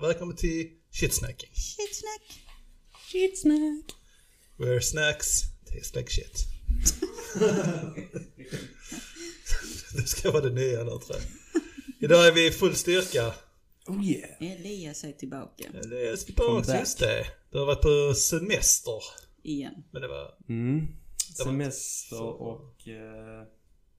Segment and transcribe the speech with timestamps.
[0.00, 1.50] Välkommen till Shitsnacking.
[1.54, 2.40] Shitsnack.
[3.12, 3.84] Shitsnack.
[4.56, 6.44] Where snacks taste like shit.
[9.96, 11.20] det ska vara det nya nu tror jag.
[12.00, 13.34] Idag är vi i full styrka.
[13.86, 14.52] Oh yeah.
[14.52, 15.64] Elias är tillbaka.
[15.90, 17.26] Det är tillbaka, just det.
[17.50, 19.02] Du har varit på semester.
[19.42, 19.74] Igen.
[19.90, 20.86] Men det var Mm.
[21.38, 22.88] Det var Semester så- och...
[22.88, 23.44] eh,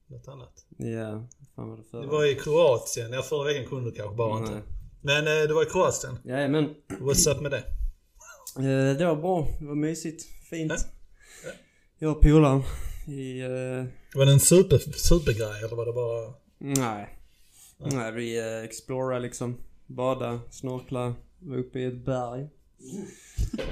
[0.06, 0.66] något annat.
[0.78, 2.02] Ja, fan var det förra?
[2.02, 3.12] Du var i Kroatien.
[3.12, 4.56] Ja, förra veckan kunde du kanske bara Nej.
[4.56, 4.68] inte.
[5.02, 6.18] Men eh, du var i Kroatien.
[6.24, 6.74] Jajamän.
[6.88, 7.58] What's up med det?
[8.56, 9.48] Eh, det var bra.
[9.60, 10.24] Det var mysigt.
[10.50, 10.72] Fint.
[10.72, 10.78] Ja.
[11.44, 11.50] Ja.
[11.98, 12.62] Jag och polaren
[13.06, 13.40] i...
[13.40, 16.34] eh, Var det en super, supergrej eller var det bara...
[16.58, 17.16] nej.
[17.78, 19.56] Nej, vi uh, explorade liksom.
[19.86, 22.48] Bada, snorkla, var uppe i ett berg.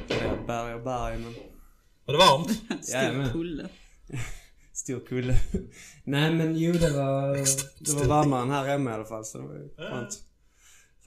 [0.09, 1.35] Ja, berg och berg men...
[2.05, 2.63] Var det varmt?
[2.93, 3.27] Jajamän.
[3.29, 3.69] Stor kulle.
[4.73, 5.35] Stor kulle.
[6.05, 7.37] Nej men jo det var...
[7.85, 10.23] Det var varmare än här hemma i alla fall så det var ju skönt.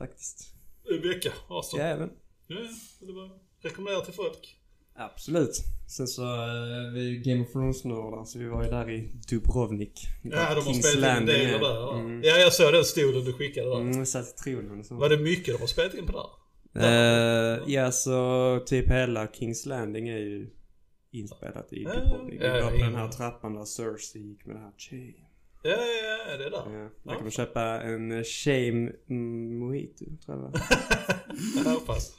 [0.02, 0.56] Faktiskt.
[0.92, 1.86] En vecka, Arsenal.
[1.86, 2.10] Jajamän.
[2.48, 3.30] Ja, ja, det var
[3.64, 4.58] rekommenderat till folk.
[4.96, 5.64] Absolut.
[5.88, 10.08] Sen så, uh, vi är Game of Thrones-nördar så vi var ju där i Dubrovnik.
[10.24, 11.60] Ja, de har Kings spelat in delar är.
[11.60, 11.76] där.
[11.76, 12.00] Ja.
[12.00, 12.24] Mm.
[12.24, 13.82] ja, jag såg den stolen du skickade där.
[13.82, 14.96] Mm, satt i tronen så.
[14.96, 16.30] Var det mycket de har spelat in på där?
[16.74, 20.50] Eh, ja, så typ hela Kings Landing är ju
[21.12, 22.42] inspelat i Ja, Dubrovnik.
[22.42, 25.14] Ja, ja, var på den här trappan där Cersei gick med det här chain.
[25.64, 26.80] Ja, ja, ja, det är där.
[26.80, 30.62] Ja, där kan man köpa en eh, shame mm, mojito, tror jag det.
[31.66, 32.16] Jag hoppas.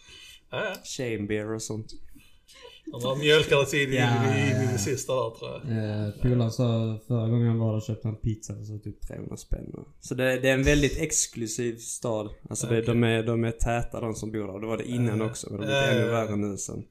[0.51, 0.75] Ja, ja.
[0.85, 1.87] Shame beer och sånt.
[2.93, 4.73] De har mjölkat oss in i, Ja, i, i, ja.
[4.73, 5.61] det sista där tror jag.
[6.07, 9.37] Eh, Polaren sa förra gången han var där köpte han pizza för så typ 300
[9.37, 9.75] spänn.
[10.01, 12.29] Så det, det är en väldigt exklusiv stad.
[12.51, 12.87] Alltså det, Okej.
[12.87, 14.61] de, är, de är täta de som bor där.
[14.61, 15.27] Det var det innan Ja.
[15.27, 16.85] också men de är Ja, ännu värre nu sen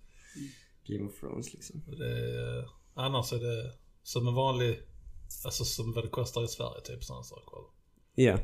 [0.87, 1.81] Game of Thrones liksom.
[1.87, 3.71] Det annars är det
[4.03, 4.79] som en vanlig,
[5.45, 7.59] alltså som vad det kostar i Sverige typ sådana saker.
[8.15, 8.37] Ja.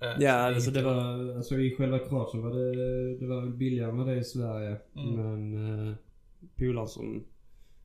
[0.00, 3.90] Ja, Ja, så alltså det var, alltså i själva Kroatien var det, det var billigare
[3.90, 4.76] än vad det i Sverige.
[4.96, 5.14] Mm.
[5.14, 5.54] Men
[5.88, 5.94] uh,
[6.58, 7.24] polaren som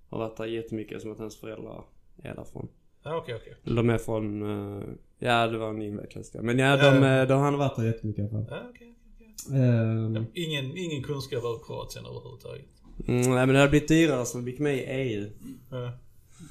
[0.09, 1.84] har varit där jättemycket som att hans föräldrar
[2.24, 2.68] är därifrån.
[3.03, 3.56] Ja, okej, okej.
[3.66, 4.84] Eller de är från, eh,
[5.19, 6.46] ja det var en invecklad historia.
[6.46, 7.22] Men ja, Ja, de, ja.
[7.22, 8.58] eh, de, han har varit där jättemycket i alla fall.
[8.58, 9.59] Ja, okej, okej, okej.
[9.62, 12.66] Ehm, Ingen, ingen kunskap om Kroatien överhuvudtaget.
[13.08, 15.30] Mm, nej men det har blivit dyrare sen vi gick med i EU.
[15.72, 15.92] Ja.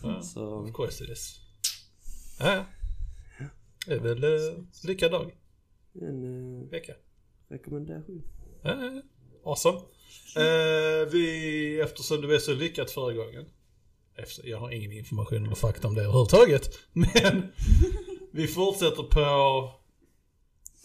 [0.03, 0.21] Ja.
[0.23, 1.41] Så, Of course it is.
[2.39, 2.65] Ja,
[3.39, 3.45] ja.
[3.87, 4.55] Det är väl eh,
[4.85, 5.35] lyckad dag.
[6.01, 6.93] en uh, Vecka.
[7.49, 8.23] rekommendation.
[8.63, 9.03] Ja, ja, ja.
[9.51, 9.79] Awesome.
[10.37, 13.45] Eh, vi, eftersom det var så lyckat förra gången.
[14.15, 16.79] Efter, jag har ingen information eller fakta om det överhuvudtaget.
[16.93, 17.53] Men
[18.33, 19.71] vi fortsätter på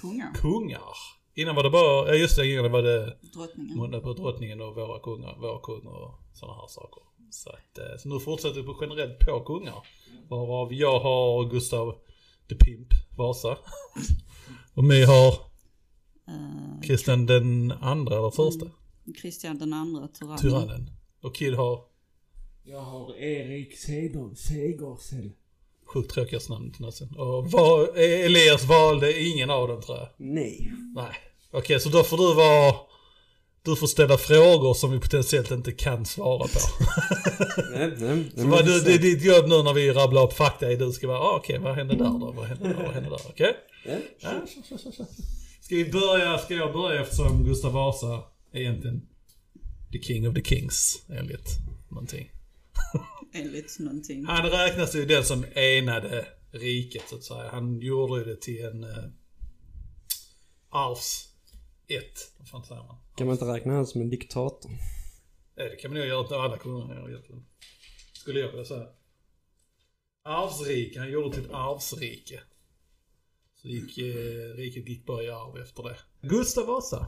[0.01, 0.33] Kungar.
[0.33, 0.93] kungar.
[1.35, 3.77] Innan var det bara, ja just det, innan var det Drottningen.
[3.77, 7.03] måndag på drottningen och våra kungar, våra kungar och sådana här saker.
[7.33, 9.87] Så, att, eh, så nu fortsätter vi på generellt på kungar.
[10.29, 11.95] Varav jag har Gustav
[12.49, 13.57] the Pimp Vasa.
[14.73, 15.53] Och My har
[16.27, 18.65] Eh, Kristian den andra eller första.
[19.21, 20.37] Christian den andra, tyrannen.
[20.37, 20.89] Tyrannen.
[21.21, 21.85] Och Kid har
[22.63, 25.33] Jag har Erik Seger, Segersen.
[25.85, 27.15] sjukt tråkigaste namnet någonsin.
[27.17, 30.07] Och var, Elias valde ingen av dem tror jag.
[30.17, 30.71] Nej.
[30.95, 31.15] Nej.
[31.51, 32.75] Okej, så då får du vara...
[33.65, 36.59] Du får ställa frågor som vi potentiellt inte kan svara på.
[37.71, 40.77] nej, nej, Så du, det är ditt jobb nu när vi rabblar upp fakta är
[40.77, 42.31] du ska vara, ah, okej vad hände där då?
[42.31, 42.83] Vad hände där?
[42.83, 43.21] Vad hände där?
[43.29, 43.55] Okej?
[43.85, 44.41] Ja, Ja,
[44.77, 45.05] så.
[45.61, 49.01] Ska vi börja, ska jag börja eftersom Gustav Vasa är egentligen
[49.91, 51.49] the king of the kings enligt
[51.89, 52.31] någonting.
[53.33, 54.25] Enligt någonting.
[54.25, 57.49] Han räknas ju den som enade riket så att säga.
[57.51, 58.89] Han gjorde ju det till en uh,
[60.69, 61.32] arvs
[61.97, 62.33] ett.
[62.51, 62.97] Vad säger man?
[63.15, 64.71] Kan man inte räkna han som en diktator?
[65.55, 67.45] Ja, det kan man nog göra till alla kungar egentligen.
[68.13, 68.87] Skulle jag vilja säga.
[70.23, 72.41] Arvsrike, han gjorde till ett arvsrike.
[73.55, 75.97] Så gick, eh, riket gick bara i arv efter det.
[76.21, 77.07] Gustav Vasa.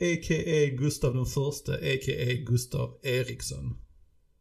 [0.00, 0.66] A.k.a.
[0.66, 2.32] Gustav den förste, a.k.a.
[2.46, 3.76] Gustav Eriksson.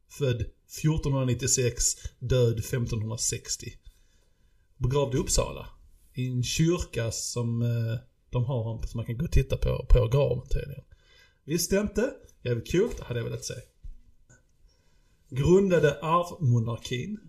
[0.10, 1.84] Född 1496,
[2.20, 3.74] död 1560.
[4.78, 5.68] Begravd i Uppsala.
[6.14, 8.00] I en kyrka som eh,
[8.38, 10.84] de har honom, som man kan gå och titta på, på graven tydligen.
[11.44, 12.14] Visste jag inte.
[12.44, 13.54] Jävligt kul, det hade jag velat se.
[15.30, 17.20] Grundade arvmonarkin.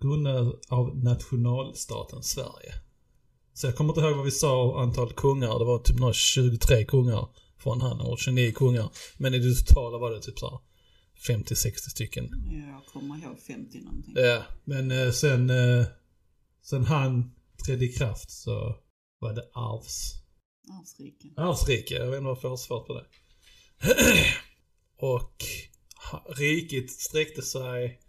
[0.00, 2.72] Grundad av nationalstaten Sverige.
[3.54, 5.58] Så jag kommer inte ihåg vad vi sa antal kungar.
[5.58, 7.28] Det var typ några 23 kungar
[7.58, 8.90] från han, och 29 kungar.
[9.18, 10.58] Men i det totala var det typ så här
[11.36, 12.24] 50-60 stycken.
[12.70, 14.14] Jag kommer ihåg 50 någonting.
[14.16, 15.86] Ja, men eh, sen, eh,
[16.62, 17.34] sen han
[17.66, 18.76] trädde i kraft så
[19.22, 20.14] var det arvs...
[20.70, 21.28] Arvsrike.
[21.36, 23.06] Arvsrike, jag vet inte varför jag har svårt på det.
[24.96, 25.44] och
[26.36, 28.00] riket sträckte sig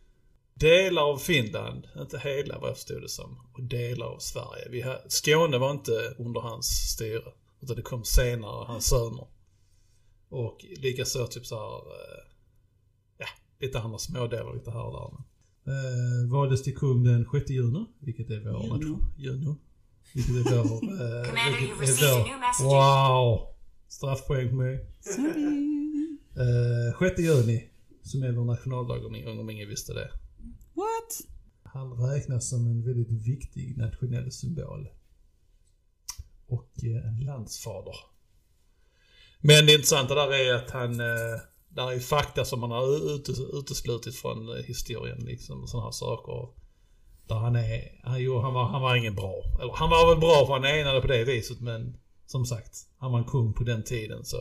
[0.54, 4.70] delar av Finland, inte hela vad jag förstod det som, och delar av Sverige.
[4.70, 9.28] Vi ha, Skåne var inte under hans styre, Utan det kom senare, hans söner.
[10.30, 12.24] Och likaså typ så här, eh,
[13.18, 13.26] ja,
[13.60, 15.24] lite andra smådelar lite här och där.
[15.74, 18.76] Eh, valdes till kung den 6 juni, vilket är vår Juno.
[18.76, 19.14] nation.
[19.18, 19.56] Juno.
[20.14, 20.60] Vår...
[20.60, 22.66] Eh, Commander, vilket you've är received a vår- new message.
[22.68, 23.48] Wow!
[23.88, 24.76] Straffpoäng på mig.
[26.36, 27.70] Eh, 6 juni,
[28.04, 30.10] som är vår nationaldag om, om ingen visste det.
[30.74, 31.22] What?
[31.64, 34.88] Han räknas som en väldigt viktig nationell symbol.
[36.48, 37.96] Och eh, en landsfader.
[39.40, 41.40] Men det intressanta där är att han, eh,
[41.70, 42.84] där är fakta som man har
[43.18, 46.63] utes- uteslutit från eh, historien liksom och sådana här saker.
[47.28, 49.44] Där han är, han, jo, han, var, han var ingen bra.
[49.62, 53.12] Eller han var väl bra för han enade på det viset men som sagt, han
[53.12, 54.38] var en kung på den tiden så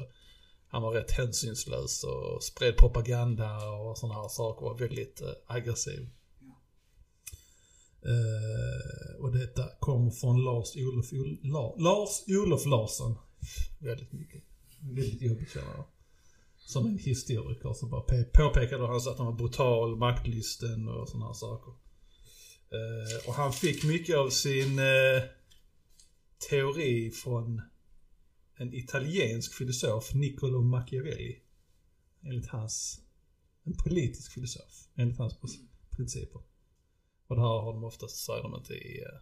[0.69, 4.64] han var rätt hänsynslös och spred propaganda och sådana här saker.
[4.67, 6.08] Var väldigt eh, aggressiv.
[8.05, 13.19] Eh, och detta kommer från Lars-Olof Ol- La- Lars-Olof Larsson.
[13.81, 14.43] Väldigt mycket.
[14.81, 15.85] Väldigt jobbigt känner jag.
[16.58, 21.26] Som en historiker som bara pe- påpekade han att han var brutal, maktlysten och sådana
[21.26, 21.73] här saker.
[22.72, 25.22] Eh, och han fick mycket av sin eh,
[26.50, 27.62] teori från
[28.56, 31.38] en italiensk filosof, Niccolo Machiavelli.
[32.24, 33.00] Enligt hans,
[33.64, 35.34] en politisk filosof, enligt hans
[35.96, 36.40] principer.
[37.26, 39.18] Och det här har de oftast, säger de inte i, eh,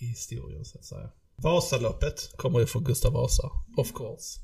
[0.00, 1.10] i historien så att säga.
[1.36, 4.40] Vasaloppet kommer ju från Gustav Vasa, of course.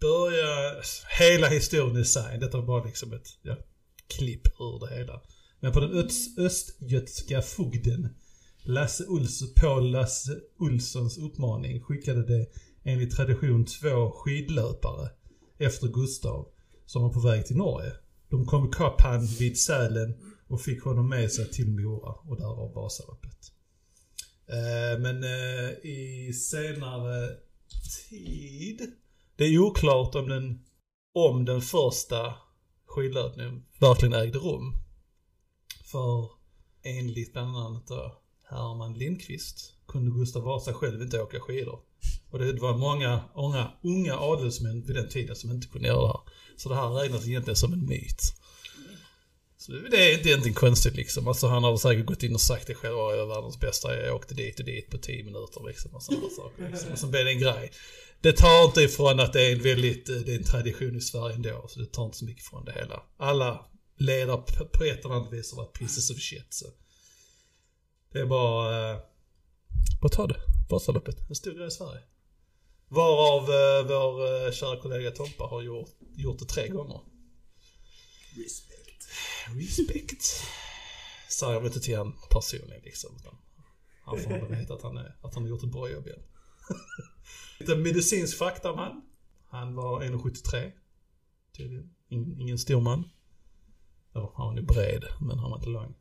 [0.00, 0.82] Börja,
[1.18, 3.56] hela historien i sig, detta var bara liksom ett ja,
[4.06, 5.22] klipp ur det hela.
[5.60, 8.08] Men på den öst, östgötska fogden
[8.62, 12.46] Lasse Olsson, på Lasse Olssons uppmaning skickade det
[12.84, 15.08] enligt tradition två skidlöpare
[15.58, 16.48] efter Gustav
[16.86, 17.92] som var på väg till Norge.
[18.28, 20.14] De kom ikapp han vid Sälen
[20.48, 23.52] och fick honom med sig till Mora och där var Vasaloppet.
[24.46, 27.28] Eh, men eh, i senare
[28.08, 28.92] tid,
[29.36, 30.64] det är oklart om den,
[31.14, 32.34] om den första
[32.86, 34.74] skidlöpningen verkligen ägde rum.
[35.90, 36.28] För
[36.82, 38.20] enligt bland annat då
[38.50, 41.80] Herman Lindqvist kunde Gustav Vasa själv inte åka skidor.
[42.30, 46.06] Och det var många, många unga adelsmän vid den tiden som inte kunde göra det
[46.08, 46.20] här.
[46.56, 48.20] Så det här räknas egentligen som en myt.
[49.58, 51.28] Så det är inte egentligen konstigt liksom.
[51.28, 54.16] Alltså han har säkert gått in och sagt det själv, jag är världens bästa, jag
[54.16, 55.94] åkte dit och dit på 10 minuter liksom.
[55.94, 56.70] Och sådana saker.
[56.70, 56.92] Liksom.
[56.92, 57.70] Och så blev det en grej.
[58.20, 61.00] Det tar inte ifrån att det är en väldigt, eh, det är en tradition i
[61.00, 63.02] Sverige ändå, så det tar inte så mycket från det hela.
[63.16, 63.66] Alla
[64.00, 66.46] ledare på- på ett eller annat vis har varit pieces of shit.
[66.54, 66.66] Så.
[68.12, 68.98] Det är bara, eh,
[70.02, 70.40] bara ta det.
[70.70, 72.00] Vasaloppet, en stor grej i Sverige.
[72.88, 77.00] Varav eh, vår eh, kära kollega Tompa har gjort, gjort det tre gånger.
[78.36, 79.08] Respect.
[79.56, 80.22] Respect.
[81.30, 83.16] Säger jag inte till han personligen liksom.
[83.16, 83.34] Utan
[84.04, 86.22] han får väl veta att han, är, att han har gjort ett bra jobb igen.
[87.60, 89.02] Lite medicinsk fakta om han.
[89.48, 90.72] Han var 1,73.
[91.56, 91.94] Tydligen.
[92.08, 93.10] Ingen, ingen stor man.
[94.14, 95.94] Eller han var nog bred, men han var inte lång.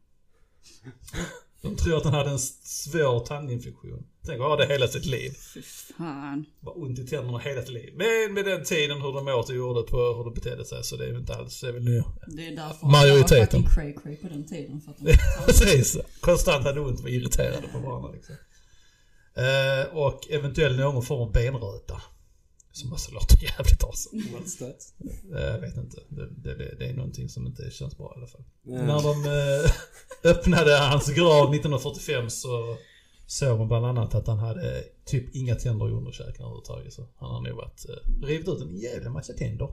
[1.61, 4.07] De tror att han hade en svår tandinfektion.
[4.25, 5.31] Tänk att ha det hela sitt liv.
[5.53, 6.45] Fy fan.
[6.59, 7.94] Bara ont i tänderna hela sitt liv.
[7.97, 10.95] Men med den tiden hur de åt och gjorde på hur de betedde sig så
[10.95, 12.03] det är inte alls, det är väl nu.
[12.27, 13.61] Det är därför Majoriteten.
[13.61, 14.81] var fucking cray-cray på den tiden.
[14.81, 15.97] För att de Precis.
[16.19, 18.35] Konstant hade ont och var irriterade på varandra liksom.
[19.35, 22.01] Eh, och eventuellt någon form av benröta.
[22.71, 24.21] Som också låter jävligt awesome.
[24.21, 24.93] What's that?
[25.35, 25.97] Eh, jag vet inte.
[26.09, 28.43] Det, det, det är någonting som inte känns bra i alla fall.
[28.63, 28.85] Ja.
[28.85, 29.71] När de eh,
[30.31, 32.77] öppnade hans grav 1945 så
[33.27, 36.93] såg man bland annat att han hade typ inga tänder i underkäken överhuvudtaget.
[36.93, 39.69] Så han har nog varit, eh, rivit ut en jävla massa tänder.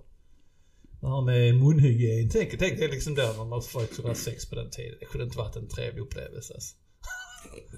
[1.00, 2.28] Det här med munhygien.
[2.28, 4.96] Tänk, tänk det liksom då när man folk skulle ha sex på den tiden.
[5.00, 6.54] Det skulle inte varit en trevlig upplevelse.
[6.54, 6.74] Alltså.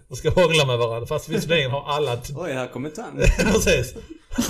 [0.09, 3.19] De ska hångla med varandra fast visserligen har alla Oj, här kommer tand.
[3.39, 3.95] Precis.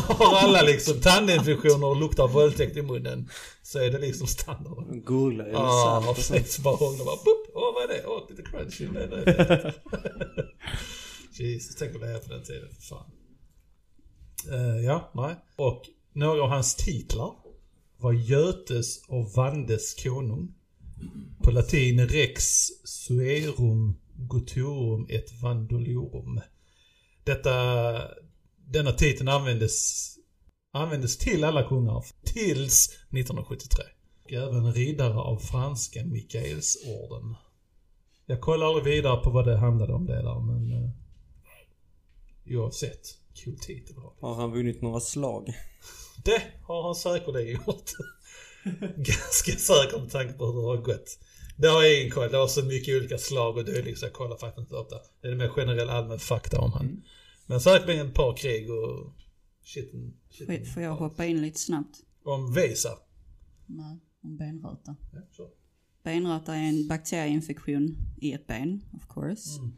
[0.08, 3.28] Har alla liksom tandinfektioner och luktar våldtäkt i munnen
[3.62, 4.78] så är det liksom standard.
[4.78, 6.16] Är det Ja, och sånt.
[6.16, 6.58] precis.
[6.58, 7.46] Bara hångla bara boop.
[7.54, 8.04] Åh, vad är det?
[8.06, 8.86] Åh, lite crunchy.
[8.86, 9.74] Det är det.
[11.44, 12.68] Jesus, tänk att leva på den tiden.
[12.80, 13.10] Fan.
[14.52, 15.34] Eh, ja, nej.
[15.56, 15.82] Och
[16.12, 17.32] några av hans titlar
[17.96, 20.54] var Götes och Vandes konung.
[21.42, 26.40] På latin rex suerum guturum et vandoliorum.
[27.24, 27.52] Detta,
[28.56, 30.04] denna titeln användes,
[30.72, 33.84] användes till alla kungar tills 1973.
[34.24, 37.34] Och även riddare av franska Mikaelsorden.
[38.26, 40.90] Jag kollar aldrig vidare på vad det handlade om det där men eh,
[42.58, 45.54] oavsett, kul titel har han vunnit några slag?
[46.24, 47.90] det har han säkerligen gjort.
[48.96, 51.18] Ganska säkert med tanke på hur det har gått.
[51.58, 52.30] Det har jag ingen koll.
[52.30, 55.00] Det har så mycket olika slag och dylikt så jag kollar faktiskt inte upp det.
[55.22, 57.02] Det är mer generell allmän fakta om han.
[57.46, 59.12] Men säkerligen ett par krig och
[59.74, 60.66] Får, shitten.
[60.66, 61.96] får jag hoppa in lite snabbt?
[62.24, 62.98] Om Vesa.
[63.66, 64.96] Nej, om benröta.
[65.12, 65.48] Ja, så.
[66.02, 69.58] Benröta är en bakterieinfektion i ett ben, of course.
[69.58, 69.72] Mm.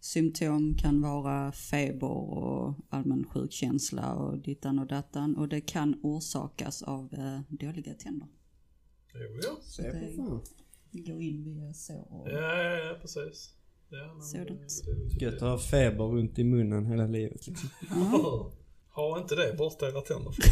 [0.00, 5.36] Symptom kan vara feber och allmän sjukkänsla och dittan och dattan.
[5.36, 8.28] Och det kan orsakas av eh, dåliga tänder.
[9.14, 9.60] Jo, ja.
[9.76, 9.84] Fan.
[9.84, 10.57] Det
[10.92, 12.28] går in via sår och...
[12.30, 13.54] Ja, ja, ja, precis.
[13.88, 14.84] Ja, men, Sådant.
[15.18, 17.68] det- Gött att ha feber runt i munnen hela livet liksom.
[18.94, 20.34] Ha inte det, borsta era tänder.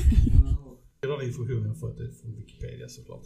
[1.01, 3.23] Det var den informationen jag fått från Wikipedia såklart.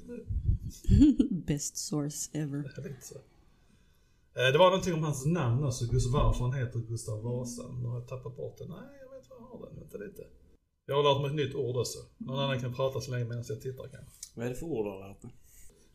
[1.46, 2.58] Best source ever.
[2.76, 3.14] Det är lite så.
[3.14, 7.62] Eh, Det var någonting om hans namn också, Gustav, varför han heter Gustav Vasa.
[7.82, 8.64] Nu har jag tappat bort det.
[8.68, 9.78] Nej, jag vet vad jag har den.
[9.80, 10.22] Vänta lite.
[10.86, 11.98] Jag har lärt mig ett nytt ord också.
[12.18, 14.12] Någon annan kan prata så länge medan jag tittar kanske.
[14.34, 15.30] Vad är det för ord du har lärt dig?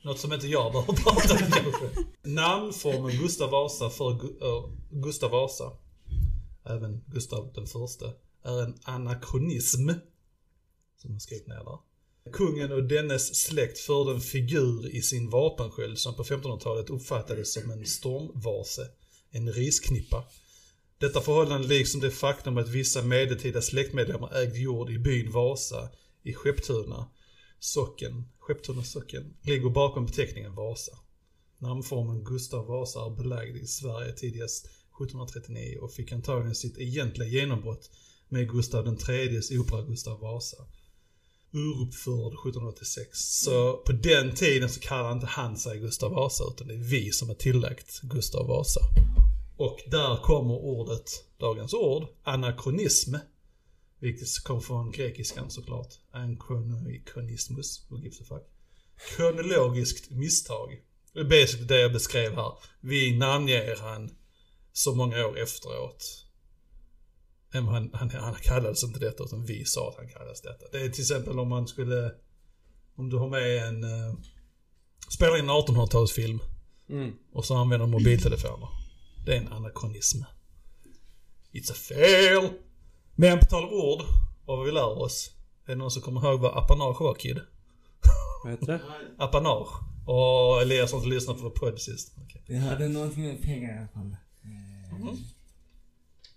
[0.06, 2.06] Något som inte jag behöver prata om kanske.
[2.24, 5.72] Namnformen Gustav Vasa för Gu- eh, Gustav Vasa,
[6.66, 8.06] även Gustav den förste,
[8.44, 9.90] är en anakronism.
[11.02, 11.78] Som jag skrivit ner där.
[12.34, 17.72] Kungen och dennes släkt förde en figur i sin vapensköld som på 1500-talet uppfattades som
[17.72, 18.88] en stormvase,
[19.32, 20.26] en risknippa.
[20.98, 25.90] Detta förhållande liksom det faktum att vissa medeltida släktmedlemmar ägde jord i byn Vasa
[26.24, 27.08] i Skepptuna
[27.60, 30.92] socken, Skepptuna socken, ligger bakom beteckningen Vasa.
[31.58, 37.90] Namnformen Gustav Vasa är belagd i Sverige tidigast 1739 och fick antagligen sitt egentliga genombrott
[38.30, 40.58] med Gustav den tredjes opera Gustav Vasa.
[41.52, 43.10] Uruppförd 1786.
[43.14, 47.12] Så på den tiden så kallar inte han sig Gustav Vasa utan det är vi
[47.12, 48.82] som har tillagt Gustav Vasa.
[49.58, 53.16] Och där kommer ordet, dagens ord, anakronism.
[54.00, 55.94] Vilket kom från grekiskan såklart.
[56.12, 58.44] Anchronismus, who gives a fuck.
[59.16, 60.82] Kronologiskt misstag.
[61.14, 62.54] Det är basically det jag beskrev här.
[62.82, 64.16] Vi namnger han
[64.74, 66.26] så många år efteråt.
[67.50, 70.66] Han, han, han kallades inte detta utan vi sa att han kallades detta.
[70.72, 72.12] Det är till exempel om man skulle,
[72.96, 74.16] om du har med en, uh,
[75.10, 76.40] spelar in en 1800-talsfilm
[76.90, 77.14] Mm.
[77.32, 78.68] och så använder mobiltelefoner.
[79.26, 80.22] Det är en anakronism.
[81.54, 82.50] It's a fail!
[83.16, 84.02] Men på tal om ord
[84.46, 85.32] och vad vi lär oss.
[85.66, 87.40] Är det någon som kommer ihåg vad apanage var Kid?
[88.44, 88.82] Vad heter det?
[89.18, 89.70] Apanage.
[90.08, 92.16] Och Elias har inte lyssnat på podd sist.
[92.24, 92.44] Okej.
[92.48, 94.16] Det hade någonting med pengar i alla fall.
[94.44, 95.18] Eh, Mhm.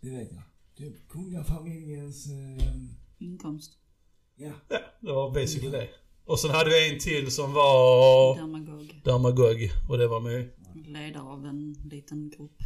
[0.00, 0.42] Det vet jag.
[0.76, 2.26] Typ kungafamiljens...
[2.26, 2.66] Eh,
[3.18, 3.72] Inkomst.
[4.36, 4.50] ja.
[4.68, 5.88] Ja, det var basically det.
[6.24, 9.00] Och sen hade vi en till som var Dermagog.
[9.04, 9.70] Dermagog.
[9.88, 10.50] Och det var med
[10.86, 12.58] Ledare av en liten grupp.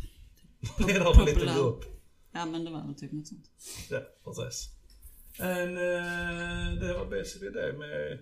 [0.89, 1.85] ledare av en liten grupp.
[2.33, 3.51] Ja men det var väl typ något sånt.
[3.91, 4.69] Ja, precis.
[5.39, 8.19] En, eh, det var basically det med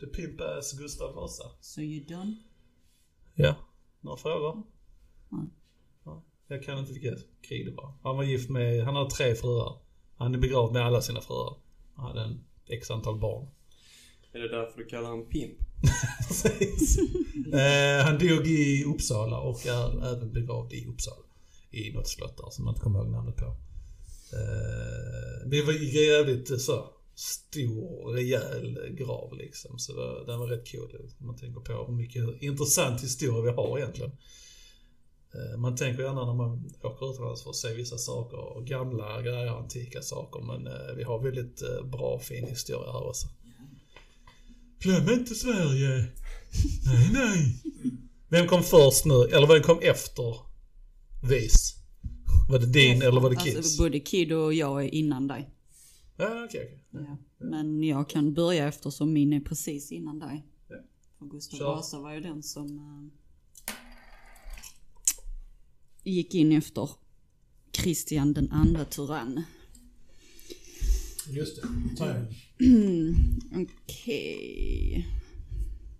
[0.00, 1.44] The Pimp Ass Gustav Vasa.
[1.60, 2.36] So you done?
[3.34, 3.54] Ja.
[4.00, 4.62] Några frågor?
[5.28, 5.46] Nej.
[6.04, 6.22] Ja.
[6.48, 7.92] Jag kan inte vilket krig det var.
[8.02, 9.78] Han var gift med, han har tre fruar.
[10.16, 11.56] Han är begravd med alla sina fruar.
[11.94, 13.48] Han hade en x antal barn.
[14.32, 15.58] Är det därför du kallar honom pimp?
[16.28, 16.98] Precis.
[17.52, 21.26] eh, han dog i Uppsala och är även begravd i Uppsala.
[21.74, 23.46] I något slott där som jag inte kommer ihåg namnet på.
[24.32, 29.78] Eh, det var jävligt så stor, rejäl grav liksom.
[29.78, 30.96] Så det, den var rätt cool.
[31.20, 34.12] Om man tänker på hur mycket intressant historia vi har egentligen.
[35.34, 39.22] Eh, man tänker gärna när man åker utomlands för att se vissa saker, och gamla
[39.22, 40.40] grejer, antika saker.
[40.40, 43.28] Men eh, vi har väldigt eh, bra, fin historia här också.
[44.78, 46.06] Glöm inte Sverige!
[46.84, 47.62] Nej, nej.
[48.28, 49.22] Vem kom först nu?
[49.22, 50.36] Eller vem kom efter
[51.28, 51.74] Vis?
[52.48, 53.56] Var det din eller var det Kids?
[53.56, 55.50] Alltså både Kid och jag är innan dig.
[56.16, 57.06] Ja, okej, okej.
[57.08, 57.46] Ja.
[57.46, 60.46] Men jag kan börja eftersom min är precis innan dig.
[60.68, 60.76] Ja.
[61.18, 61.64] För Gustav Kör.
[61.64, 63.72] Vasa var ju den som eh,
[66.12, 66.90] gick in efter
[67.70, 69.42] Kristian den andra tyrann.
[71.28, 71.68] Just det.
[71.96, 72.34] Ta igen.
[73.86, 75.08] Okej.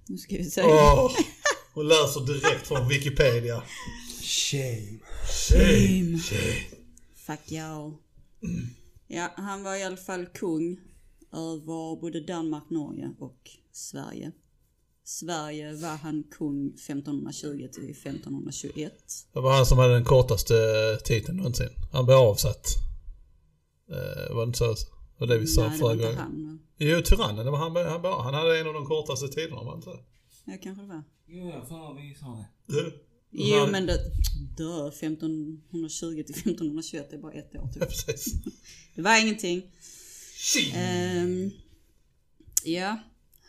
[0.07, 0.63] Nu ska vi se.
[0.65, 1.11] Åh,
[1.75, 3.63] hon läser direkt från Wikipedia.
[4.25, 5.01] Shame.
[5.29, 6.65] Shame, shame.
[7.15, 7.93] Fuck y'all.
[9.07, 10.81] Ja, han var i alla fall kung
[11.33, 14.33] över både Danmark, Norge och Sverige.
[15.05, 18.93] Sverige var han kung 1520 till 1521.
[19.33, 20.55] Det var han som hade den kortaste
[21.05, 21.69] titeln någonsin.
[21.93, 22.67] Han blev avsatt.
[23.91, 24.65] Eh, var det inte så?
[24.75, 24.77] Det
[25.19, 26.19] var det vi sa Nej, det var förra inte gången.
[26.19, 26.61] han.
[26.79, 27.45] Jo, tyrannen.
[27.45, 30.05] Det var han, han, han hade en av de kortaste tiderna, var det inte det?
[30.45, 31.03] Ja, kanske det var.
[31.27, 32.93] Jo, jag för vi sa det.
[33.37, 33.99] Jo, Han- men det...
[34.57, 37.83] Dö, 1520 till 1521, det är bara ett år typ.
[38.95, 39.71] Det var ingenting.
[40.75, 41.51] Ehm,
[42.65, 42.99] ja,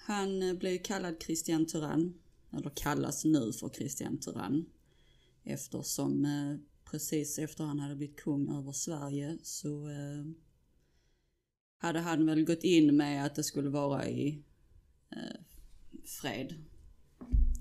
[0.05, 2.13] han eh, blev kallad Christian Tyrann.
[2.57, 4.65] Eller kallas nu för Christian Tyrann.
[5.43, 6.57] Eftersom eh,
[6.91, 10.25] precis efter han hade blivit kung över Sverige så eh,
[11.77, 14.43] hade han väl gått in med att det skulle vara i
[15.11, 15.41] eh,
[16.05, 16.55] fred.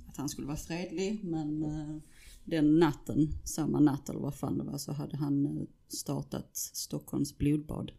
[0.09, 1.97] Att han skulle vara fredlig men eh,
[2.44, 7.38] den natten, samma natt eller vad fan det var, så hade han eh, startat Stockholms
[7.38, 7.92] blodbad.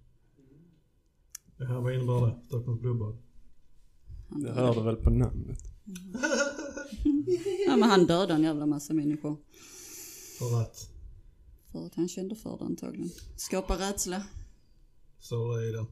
[1.57, 2.35] Ja, vad innebär det?
[2.45, 3.17] Stockholms blodbad?
[4.29, 5.63] Han Jag hörde väl på namnet.
[7.67, 9.37] ja, men han dödade en jävla massa människor.
[10.39, 10.89] För att
[11.71, 13.09] För att han kände för det antagligen.
[13.35, 14.23] Skapa rädsla.
[15.19, 15.85] så det i den.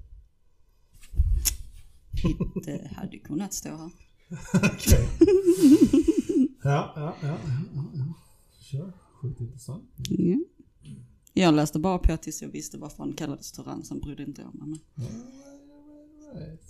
[2.66, 3.92] Det hade kunnat stå här.
[6.66, 7.38] Ja, ja, ja,
[7.74, 7.93] ja.
[8.64, 8.94] Kör.
[9.22, 9.84] Sjukt intressant.
[10.10, 10.38] Ja.
[11.34, 14.68] Jag läste bara på tills jag visste varför han kallades tyrann, sen brydde inte jag
[14.68, 14.80] mig.
[16.36, 16.70] Right.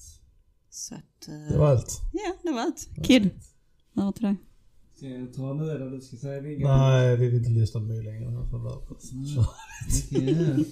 [0.69, 2.01] Så att, eh, Det var allt.
[2.13, 2.89] ja det var allt.
[3.03, 3.29] Kid,
[3.95, 4.35] över till dig.
[4.95, 6.77] Ska jag ta nu eller du ska säga Vigga?
[6.77, 8.31] Nej, vi vill inte lyssna på mig längre.
[8.33, 8.99] Jag får vara-
[9.35, 9.45] Kör.
[10.09, 10.65] Okej,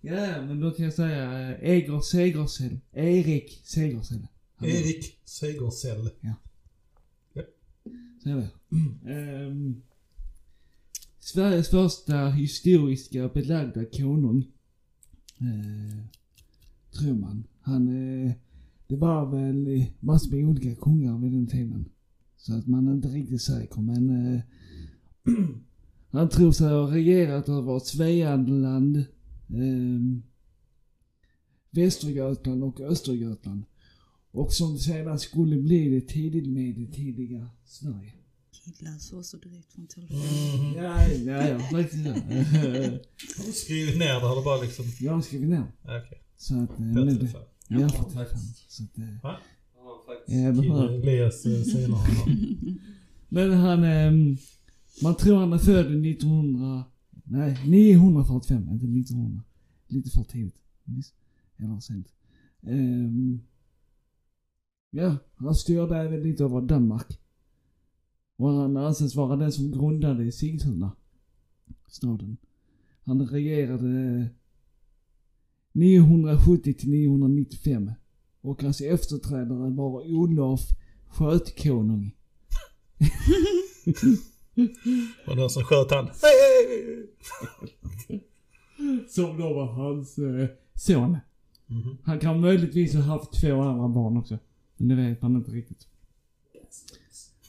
[0.00, 0.12] ja.
[0.26, 2.78] ja, men då kan jag säga eh, Egor Segersell.
[2.92, 4.26] Erik Segersell.
[4.60, 6.10] Erik Segersell.
[8.22, 8.48] Så är det.
[9.46, 9.82] Ehm,
[11.24, 14.46] Sveriges första historiska belagda konung.
[15.38, 16.04] Eh,
[16.90, 17.44] tror man.
[17.60, 18.32] Han, eh,
[18.86, 21.88] det var väl eh, massor med olika kungar vid den tiden.
[22.36, 24.40] Så att man är inte riktigt säker men eh,
[26.10, 28.96] han tror sig ha regerat över Svealand,
[29.48, 30.00] eh,
[31.70, 33.64] Västergötland och Östergötland.
[34.30, 38.21] Och som sedan skulle bli det tidigt med det tidiga Sverige.
[38.52, 40.66] Kid läser också direkt från telefonen.
[40.66, 40.74] Mhm.
[40.76, 42.12] Ja, ja, ja, faktiskt ja.
[43.38, 44.26] Har du skrivit ner det?
[44.26, 44.84] Har du bara liksom...
[45.00, 45.64] Jag har skrivit ner.
[45.82, 46.22] Ja, Okej.
[46.36, 46.70] Så att...
[46.70, 47.38] eh, Bättre nu- så.
[47.68, 48.30] Ja, för tillfället.
[48.68, 48.98] Så att...
[48.98, 49.36] eh, Va?
[50.26, 50.94] Jag Kid behöver.
[50.94, 52.08] Elias eh, senare.
[53.28, 53.84] Men han...
[53.84, 54.36] ehm,
[55.02, 56.84] man tror han är född 1900...
[57.24, 59.42] Nej, 945, inte 1900.
[59.88, 60.56] Lite för tidigt.
[61.58, 62.08] Eller sent.
[62.62, 63.40] Ehm,
[64.90, 67.06] ja, han styrde även lite över Danmark.
[68.36, 70.92] Och han anses vara den som grundade Sigtuna.
[71.86, 72.36] Staden.
[73.04, 74.28] Han regerade
[75.72, 77.92] 970 till 995.
[78.40, 80.60] Och hans efterträdare var Olof
[81.08, 82.16] Skötkonung.
[85.26, 86.08] Och den som sköt han.
[89.08, 91.18] Som då var hans eh, son.
[91.66, 91.96] Mhm.
[92.04, 94.38] Han kan möjligtvis ha haft två andra barn också.
[94.76, 95.88] Men det vet man inte riktigt.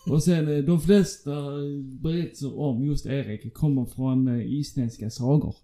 [0.08, 5.56] Och sen eh, de flesta eh, berättelser om just Erik kommer från eh, isländska sagor.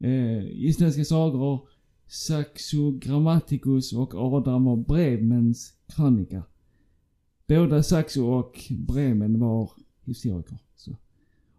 [0.00, 1.68] Eh, isländska sagor,
[2.06, 6.42] Saxo Grammaticus och Adam och Bremens krönika.
[7.46, 9.70] Båda Saxo och Bremen var
[10.04, 10.58] historiker.
[10.76, 10.96] Så.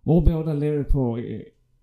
[0.03, 1.41] Och båda levde på eh,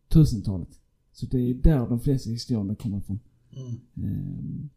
[0.09, 0.81] 1000-talet.
[1.13, 3.21] Så det är där de flesta historierna kommer ifrån.
[3.57, 3.81] Mm.
[3.97, 4.69] Ehm,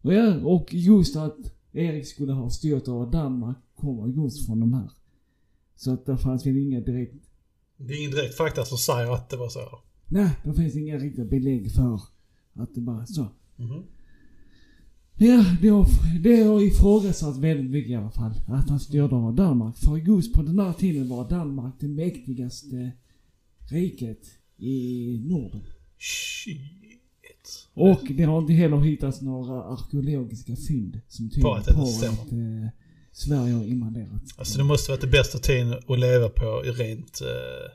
[0.00, 4.74] och ja, och just att Erik skulle ha styrt över Danmark kommer just från de
[4.74, 4.90] här.
[5.76, 7.14] Så att det fanns väl inga direkt,
[7.76, 9.60] Det är ingen direkt fakta som säger att det var så.
[10.08, 12.00] nej, det finns inga riktiga belägg för
[12.54, 13.26] att det var så.
[13.56, 13.82] Mhm.
[15.22, 15.86] Ja, det har,
[16.22, 18.32] det har ifrågasatt väldigt mycket i alla fall.
[18.46, 19.76] Att han styrde över Danmark.
[19.76, 22.92] För just på den här tiden var Danmark det mäktigaste
[23.70, 24.20] riket
[24.56, 25.60] i Norden.
[25.98, 26.60] Shit.
[27.80, 31.76] Och det har inte heller hittats några arkeologiska fynd som tyder På på att att,
[31.76, 32.62] det stämmer.
[32.64, 32.68] eh,
[33.12, 34.22] Sverige har invaderat.
[34.36, 37.70] Alltså det måste varit det bästa tiden att leva på rent eh,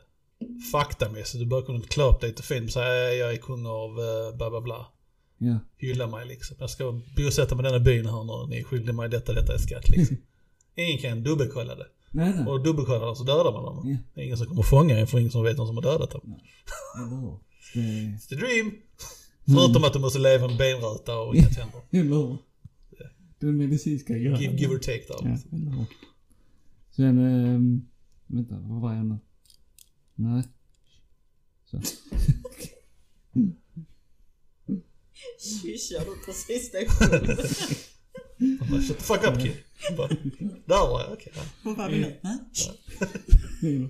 [0.72, 1.40] faktamässigt.
[1.40, 4.38] Du bara kunde klä upp dig lite fint och säga jag är kung av eh,
[4.38, 4.88] bla bla bla.
[5.38, 5.60] Ja.
[5.78, 6.58] Hylla mig liksom.
[6.60, 8.50] Jag ska bosätta mig i denna byn här nu.
[8.50, 10.18] Ni är skyldiga mig detta, detta i skatt liksom.
[10.76, 11.88] Ingen kan dubbelkolla det.
[12.12, 12.46] Nej, nej.
[12.48, 13.90] Och dubbelkollar så dödar man dem.
[13.90, 13.98] Ja.
[14.14, 16.12] Det är ingen som kommer fånga en för ingen som vet vem som har dödat
[16.12, 16.36] dem.
[16.98, 17.40] Hur?
[17.74, 17.80] Det...
[17.80, 18.72] It's the dream.
[19.46, 21.82] Förutom att du måste leva med benröta och inga tänder.
[21.92, 22.38] Eller hur?
[23.40, 24.42] Den medicinska grejen.
[24.42, 25.16] Give, give or take där.
[25.22, 25.86] Ja, eller hur?
[26.92, 27.82] Sen, ehm...
[28.28, 29.18] Vänta, vad var jag nu?
[30.16, 30.44] Nej.
[31.66, 31.82] Så.
[35.62, 36.88] Kyssar du precis det
[38.60, 39.54] Han bara, shut the fuck up kid.
[39.98, 40.08] Bara,
[40.66, 41.34] Där var jag, okej.
[41.36, 41.42] ja.
[41.64, 42.00] Vad var vi
[43.62, 43.90] nu?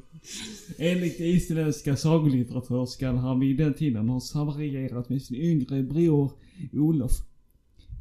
[0.78, 6.32] Enligt isländska sagolitteratur skall han vid den tiden ha samregerat med sin yngre bror
[6.74, 7.12] Olof.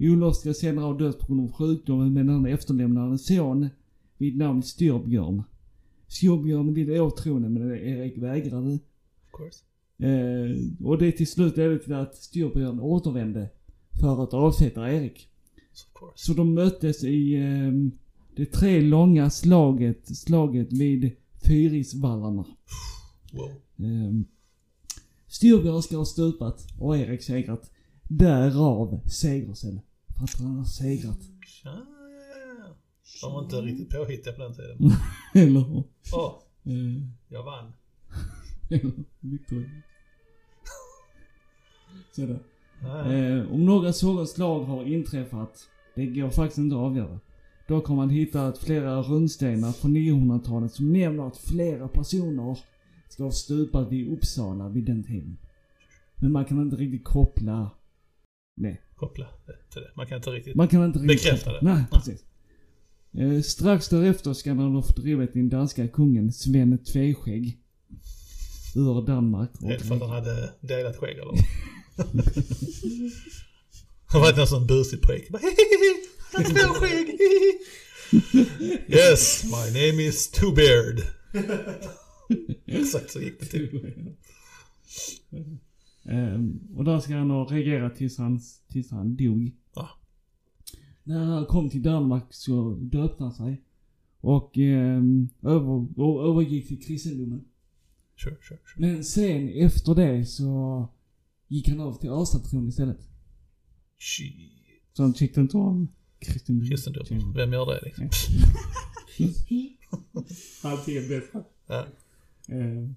[0.00, 3.68] Olof ska senare ha dött på grund av sjukdomen men han efterlämnar en son
[4.18, 5.42] vid namn Styrbjörn.
[6.08, 8.74] Styrbjörn ville åt tronen men Erik vägrade.
[8.74, 9.64] Of course.
[9.98, 13.50] Eh, och det till slut ledde till att Styrbjörn återvände
[14.00, 15.28] för att avsätta Erik.
[16.14, 17.90] Så de möttes i ehm,
[18.37, 21.10] det tre långa slaget, slaget vid
[21.46, 22.44] Fyrisvallarna.
[23.33, 23.50] Wow.
[25.26, 27.70] Styrbjörn ska ha stupat och Erik segrat.
[28.09, 29.80] Därav segercell.
[30.16, 31.18] För att han har segrat.
[31.64, 32.76] Ja, ja, ja.
[33.22, 34.78] De var inte riktigt påhittiga på den tiden.
[35.35, 35.85] Eller hur?
[36.14, 37.72] Åh, Eh, jag vann.
[39.20, 39.70] Victor.
[42.16, 42.38] Så det.
[42.83, 43.12] Ja.
[43.12, 47.20] Eh, om några sådana slag har inträffat, det går faktiskt inte att avgöra.
[47.68, 52.59] Dock har man hittat flera runstenar från 900-talet som nämner att flera personer
[53.09, 55.37] ska ha stupat vid Uppsala vid den tiden.
[56.16, 57.70] Men man kan inte riktigt koppla
[58.57, 58.79] det.
[58.96, 59.90] Koppla det till det.
[59.96, 60.55] Man kan inte riktigt...
[60.55, 61.70] Man kan inte riktigt Bekräfta koppla.
[61.70, 61.74] det.
[61.74, 62.24] Nej, precis.
[63.12, 67.59] Eh, strax därefter ska man ha fördrivit den danska kungen Sven Tveskägg.
[68.77, 69.50] Ur Danmark.
[69.62, 71.35] och- Helt för att han hade delat skägg eller?
[74.07, 75.33] Han var en sån busig pojke.
[76.35, 77.07] Bara, "Hehehe, Han har två skägg.
[77.07, 77.59] hehehe."
[78.88, 81.01] Yes, my name is Two Beard.
[82.66, 83.94] Exakt så gick det till.
[86.05, 89.53] Ehm, och där ska han ha reagerat tills han, tills han dog.
[89.75, 89.88] Ja.
[91.03, 93.62] När han kom till Danmark så döpte han sig.
[94.20, 97.44] Och, ehm, över, och övergick till kristendomen.
[98.16, 98.87] Sure, sure, sure.
[98.88, 100.88] Men sen efter det så
[101.49, 103.09] gick han över till Asatron istället.
[103.99, 104.35] Shit.
[104.92, 105.88] Så han tyckte inte om
[106.24, 106.68] kristendom.
[106.68, 107.32] Kristendom.
[107.34, 108.08] Vem gör det liksom?
[110.70, 111.44] Alltid är bättre.
[111.66, 111.87] Ja.
[112.48, 112.88] Eh,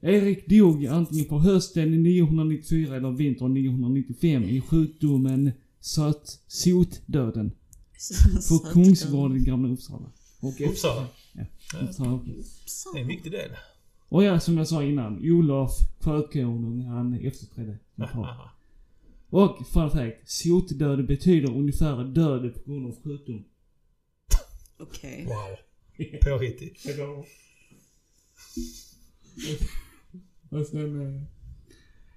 [0.00, 7.50] Erik dog antingen på hösten 994 eller vintern 995 i sjukdomen söt, sotdöden
[8.48, 10.10] på Kungsgården i Gamla Uppsala.
[10.40, 11.06] Och Uppsala.
[11.32, 11.44] Ja,
[11.82, 12.20] Uppsala.
[12.94, 13.50] Det är en viktig del.
[14.08, 18.50] Och ja, som jag sa innan, Olof Skötkonung, han efterträdde sin far.
[19.30, 23.44] Och fun fact, sotdöd betyder ungefär död på grund av sjukdom.
[24.78, 25.24] Okej.
[25.24, 25.56] Wow.
[26.20, 26.76] Påhittig.
[30.50, 31.22] Och sen, eh,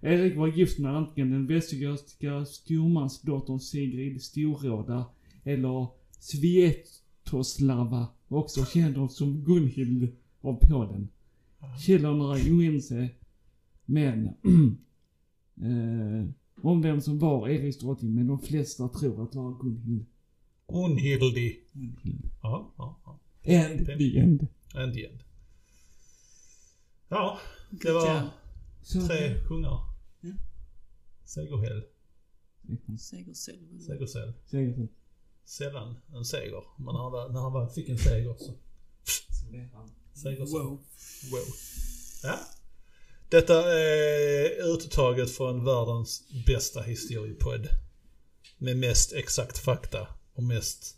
[0.02, 5.06] Erik var gift med antingen den västgötska stormansdottern Sigrid Storråda
[5.43, 5.88] eller
[6.19, 11.10] Svietoslava, också känd som Gunhild av Polen.
[11.86, 13.10] Källorna är oense,
[13.86, 14.26] men
[15.62, 16.30] eh,
[16.63, 20.06] om vem som var Eriks drottning, men de flesta tror att det var Gunhild.
[20.67, 21.63] Unhildig.
[21.74, 22.30] Gunhild.
[22.41, 23.19] Ja, ja, ja.
[23.65, 24.48] And the end.
[24.76, 25.19] And the end.
[27.10, 27.39] Ja,
[27.72, 28.30] det var
[28.82, 29.80] Så, tre kungar.
[30.22, 30.34] Ja.
[31.26, 31.84] Segerhäll.
[33.00, 34.34] Segersäll.
[34.50, 34.88] Säger så.
[35.45, 36.63] Sällan en seger.
[36.78, 38.54] Men när han, var, när han var, fick en seger så.
[40.13, 40.60] Segersäll.
[40.60, 40.69] Wow.
[41.32, 41.48] Wow.
[42.24, 42.39] Ja.
[43.30, 47.68] Detta är uttaget från världens bästa historiepodd.
[48.58, 50.96] Med mest exakt fakta och mest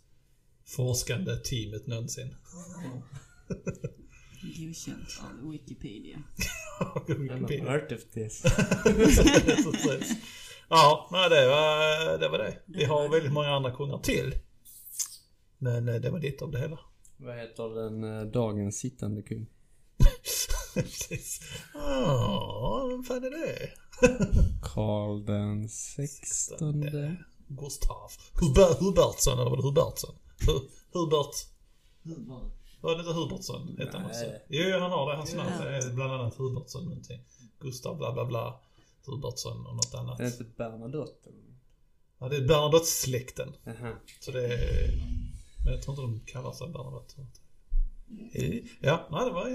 [0.65, 2.35] forskande teamet någonsin.
[4.41, 6.23] Godkänt av Wikipedia.
[8.13, 8.43] Precis.
[10.69, 12.57] ja, nej, det var, det var det.
[12.65, 14.35] Vi har väldigt många andra kungar till.
[15.57, 16.79] Men eh, det var lite av det hela.
[17.17, 19.47] Vad heter den eh, dagens sittande kung?
[20.73, 21.39] Precis.
[21.73, 23.69] Ja, vem fan är det?
[24.61, 27.15] Karl den sextonde.
[27.47, 28.11] Gustav.
[28.41, 30.15] Hubert, Hubertsson, eller var det Hubertsson?
[30.39, 31.35] Hu- Hubert.
[32.81, 33.75] Var det inte Hubertsson?
[33.79, 34.25] Hette han också?
[34.49, 35.17] Jo, han har det.
[35.17, 37.21] Hans namn är bland annat Hubertsson någonting.
[37.59, 38.59] Gustav bla bla bla.
[39.05, 40.19] Hubertsson och något annat.
[40.19, 41.29] Är det inte Bernadotte?
[42.19, 43.53] Ja, det är Bernadotte-släkten.
[43.63, 43.95] Jaha.
[44.19, 44.87] Så det är...
[45.65, 47.25] Men jag tror inte de kallar sig Bernadotte.
[48.33, 49.47] Eh, Ja, nej det var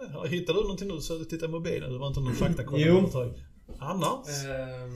[0.00, 0.28] eh, det.
[0.28, 1.92] Hittade du någonting nu så titta i mobilen?
[1.92, 3.10] Det var inte någon faktakoll Jo.
[3.78, 4.28] Annars?
[4.44, 4.90] Ehm,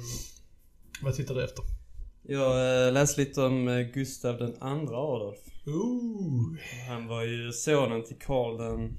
[1.02, 1.64] Vad tittar du efter?
[2.22, 5.38] jag eh, läste lite om eh, Gustav den andra Adolf.
[5.66, 6.56] Ooh.
[6.88, 8.98] Han var ju sonen till Karl den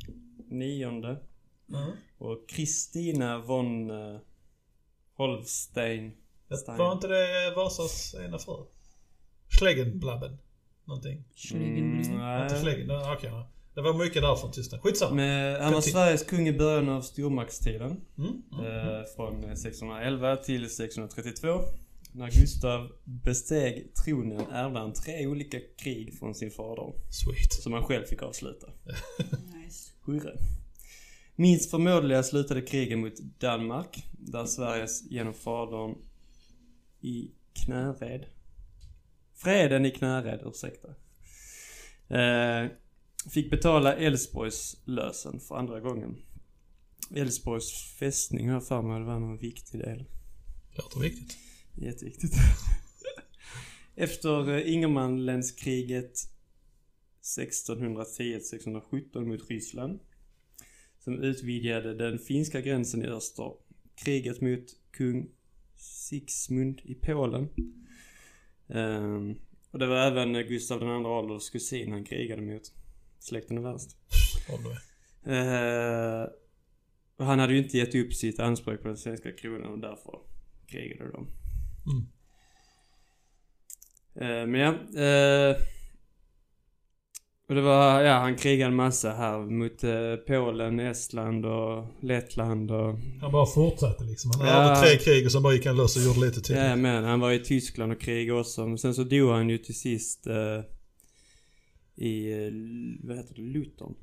[0.49, 1.09] nionde.
[1.69, 1.91] Mm.
[2.17, 4.19] Och Kristina von uh,
[5.17, 6.11] Holstein.
[6.49, 8.53] Det var inte det Vasas ena fru?
[9.59, 10.37] Schlegenblabben?
[10.85, 11.23] Någonting?
[11.53, 12.49] Mm, Inte nej.
[12.61, 13.29] Schlegen, det- okej.
[13.29, 13.49] ja.
[13.75, 14.83] Det var mycket där från Tyskland.
[14.83, 15.15] Skitsamma.
[15.15, 18.01] Men han var Sveriges kung i början av stormaktstiden.
[18.17, 18.41] Mm.
[18.53, 18.65] Mm.
[18.65, 21.62] Eh, från 1611 till 1632.
[22.12, 26.93] När Gustav besteg tronen ärvde han tre olika krig från sin fader.
[27.09, 27.53] Sweet.
[27.53, 28.67] Som han själv fick avsluta.
[29.63, 29.91] Nice.
[30.05, 30.31] Hurra.
[31.36, 35.95] Minst förmådliga slutade krigen mot Danmark, där Sveriges genom fadern
[37.01, 38.25] i Knäred.
[39.36, 40.88] Freden i Knäred, ursäkta.
[42.07, 42.67] Eh,
[43.29, 46.17] fick betala Älvsborgs lösen för andra gången.
[47.15, 50.05] Älvsborgs fästning har jag för mig det var en viktig del.
[50.77, 51.38] Låter viktigt.
[51.75, 52.33] Jätteviktigt.
[53.95, 56.19] Efter eh, Ingermanlänskriget
[57.21, 59.99] 1610-1617 mot Ryssland.
[60.99, 63.51] Som utvidgade den finska gränsen i öster.
[63.95, 65.29] Kriget mot kung
[65.77, 67.49] Sigismund i Polen.
[68.69, 69.36] Ehm,
[69.71, 72.71] och det var även Gustav II Adolfs kusin han krigade mot.
[73.23, 73.89] Släkten är värst.
[75.25, 76.29] Eh,
[77.17, 80.13] och han hade ju inte gett upp sitt anspråk på den svenska kronan och därför
[80.67, 81.27] krigade de.
[81.91, 82.07] Mm.
[84.15, 85.01] Eh, men ja.
[85.03, 85.55] Eh,
[87.49, 92.71] och det var, ja han krigade en massa här mot eh, Polen, Estland och Lettland
[92.71, 92.95] och...
[93.21, 94.31] Han bara fortsatte liksom.
[94.38, 94.53] Han Ja.
[94.53, 96.55] hade tre krig och sen bara gick han loss och gjorde lite till.
[96.55, 98.67] Ja men han var i Tyskland och krigade också.
[98.67, 100.62] Men sen så dog han ju till sist eh,
[101.95, 102.51] i, eh,
[103.08, 103.95] vad heter det, Luton?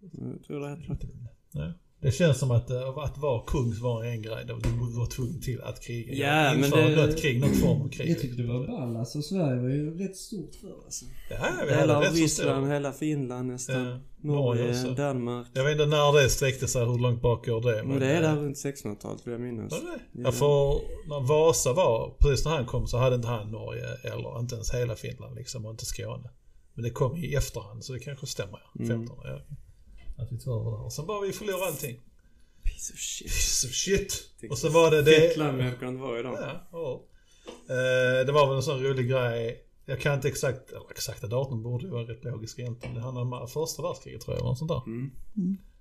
[0.00, 1.28] Jag tror det heter det.
[1.52, 1.72] Ja.
[2.00, 4.44] Det känns som att, eh, att vara kung var en grej.
[4.46, 4.52] Du
[4.98, 6.12] var tvungen till att kriga.
[6.14, 8.10] Ja, men det- något krig, någon form av krig.
[8.10, 9.22] Jag tyckte det var ball alltså.
[9.22, 11.04] Sverige var ju rätt stort förr alltså.
[11.30, 12.72] Ja, vi hade Hela rätt så Ryssland, stor.
[12.74, 13.84] hela Finland nästan.
[13.86, 14.94] Ja, Norge också.
[14.94, 15.46] Danmark.
[15.52, 17.82] Jag vet inte när det sträckte sig, hur långt bak går det?
[17.84, 19.72] Men det är där runt 1600-talet vill jag minnas.
[19.72, 20.22] Var det?
[20.22, 20.32] Ja.
[20.32, 20.72] För
[21.08, 24.74] när Vasa var, precis när han kom så hade inte han Norge eller inte ens
[24.74, 26.30] hela Finland liksom och inte Skåne.
[26.74, 28.84] Men det kom i efterhand så det kanske stämmer ja.
[28.84, 28.98] Mm.
[28.98, 29.38] 15 ja.
[30.18, 30.84] Att vi tog över där.
[30.84, 32.00] Och sen bara vi förlorade allting.
[32.62, 33.32] Piece of shit.
[33.32, 34.30] Så shit.
[34.50, 35.20] Och så var det det...
[35.20, 36.38] Fett land vi kunnat vara idag.
[36.40, 37.04] Ja, ja.
[37.74, 39.64] Eh, det var väl en sån rolig grej.
[39.84, 42.94] Jag kan inte exakt, eller exakta datum borde ju vara rätt logiskt egentligen.
[42.94, 44.82] Det handlar om första världskriget tror jag, eller något sånt där.
[44.86, 45.10] Mm.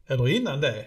[0.08, 0.86] Eller innan det.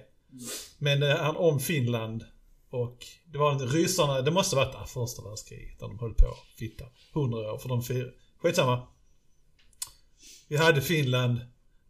[0.78, 2.24] Men eh, han om Finland
[2.70, 6.36] och det var inte ryssarna, det måste varit ah, första världskriget där de höll på
[6.58, 6.84] fitta.
[7.14, 8.08] 100 år för de fyra.
[8.42, 8.86] Skitsamma.
[10.48, 11.40] Vi hade Finland,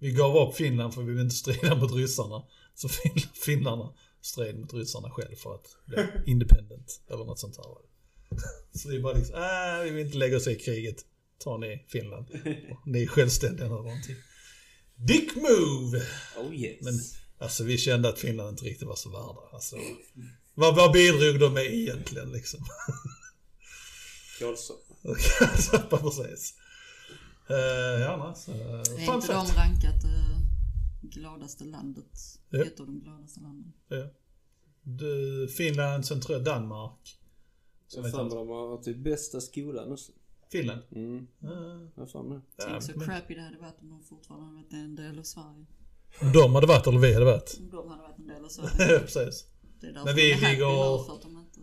[0.00, 2.42] vi gav upp Finland för vi ville inte strida mot ryssarna.
[2.74, 8.78] Så fin- finnarna stred mot ryssarna själv för att bli independent eller något sånt det.
[8.78, 10.96] Så vi bara liksom, äh, vi vill inte lägga oss i kriget.
[11.38, 12.26] Ta ni Finland.
[12.86, 14.16] Ni är självständiga eller någonting.
[14.96, 16.02] Dick move!
[16.38, 16.78] Oh yes.
[16.82, 16.94] Men
[17.38, 19.40] alltså vi kände att Finland inte riktigt var så värda.
[19.52, 19.76] Alltså,
[20.54, 22.66] vad, vad bidrog de med egentligen liksom?
[24.38, 24.94] Kålsoppa.
[25.58, 26.54] Sappa precis.
[27.50, 28.48] Uh, ja, annars.
[28.48, 30.38] Uh, Är fun inte de rankat eh,
[31.02, 32.18] gladaste landet?
[32.50, 32.62] Ja.
[32.64, 33.72] Ett av de gladaste landen.
[33.88, 34.06] Ja.
[34.82, 37.18] Du, Finland, sen tror jag Danmark.
[37.94, 40.12] Jag har för mig de har typ bästa skolan också.
[40.52, 40.80] Finland.
[40.92, 43.88] Mm, Uh, jag har för mig ja, Tänk så men, crappy det hade varit om
[43.90, 45.66] de fortfarande hade varit en del av Sverige.
[46.20, 47.56] om de hade varit eller vi hade varit.
[47.60, 48.98] Om de hade varit en del av Sverige.
[49.00, 49.46] precis.
[49.80, 51.60] Det är därför Men vi är ligger- för att de inte...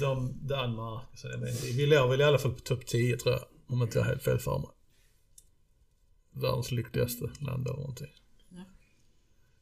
[0.00, 1.04] De, Danmark.
[1.14, 3.42] Så jag vet, vi låg väl i alla fall på topp 10 tror jag.
[3.66, 4.68] Om inte jag har helt fel för mig.
[6.38, 8.12] Världens lyckligaste land eller någonting.
[8.48, 8.64] Ja.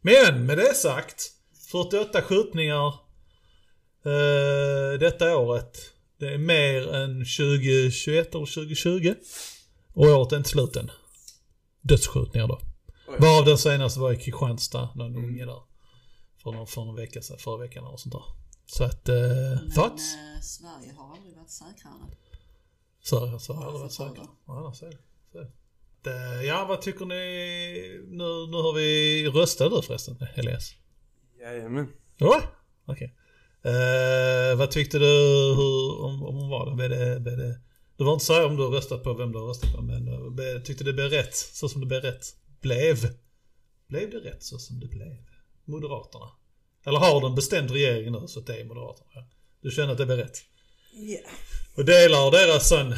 [0.01, 1.33] Men med det sagt.
[1.71, 2.87] 48 skjutningar
[4.05, 5.77] eh, detta året.
[6.19, 9.15] Det är mer än 2021 eller 2020.
[9.95, 10.91] Och året är inte slut än.
[11.81, 12.61] Dödsskjutningar då.
[13.09, 13.17] Oj.
[13.19, 15.63] Varav den senaste var i Kristianstad, någon unge där.
[16.43, 18.23] För någon, för någon vecka sedan, förra veckan eller sånt där.
[18.67, 20.15] Så att, eh, Men thoughts?
[20.15, 21.93] eh, Sverige har aldrig varit säkrare.
[23.03, 24.29] Så, så har Ja, varit det.
[24.47, 24.99] Ja, så är det.
[25.33, 25.51] Så är det.
[26.11, 27.15] Det- Ja, vad tycker ni?
[28.09, 30.75] Nu, nu har vi röstat du förresten, Elias.
[31.41, 31.89] Jajamän.
[32.17, 32.43] Ja,
[32.85, 33.15] okej.
[33.65, 35.07] Eh, vad tyckte du
[35.57, 36.77] hur, om, om hon var det?
[36.77, 37.61] Blev det, blev det?
[37.97, 40.09] Du var inte säga om du har röstat på vem du har röstat på, men
[40.09, 42.25] eh, be- tyckte det blev rätt så som det blev rätt?
[42.61, 42.97] Blev?
[43.89, 45.17] Blev det rätt så som det blev?
[45.65, 46.31] Moderaterna?
[46.87, 49.25] Eller har du en bestämd regering nu så att det är Moderaterna?
[49.63, 50.39] Du känner att det blev rätt?
[50.93, 51.31] Ja.
[51.77, 52.95] Och delar deras sån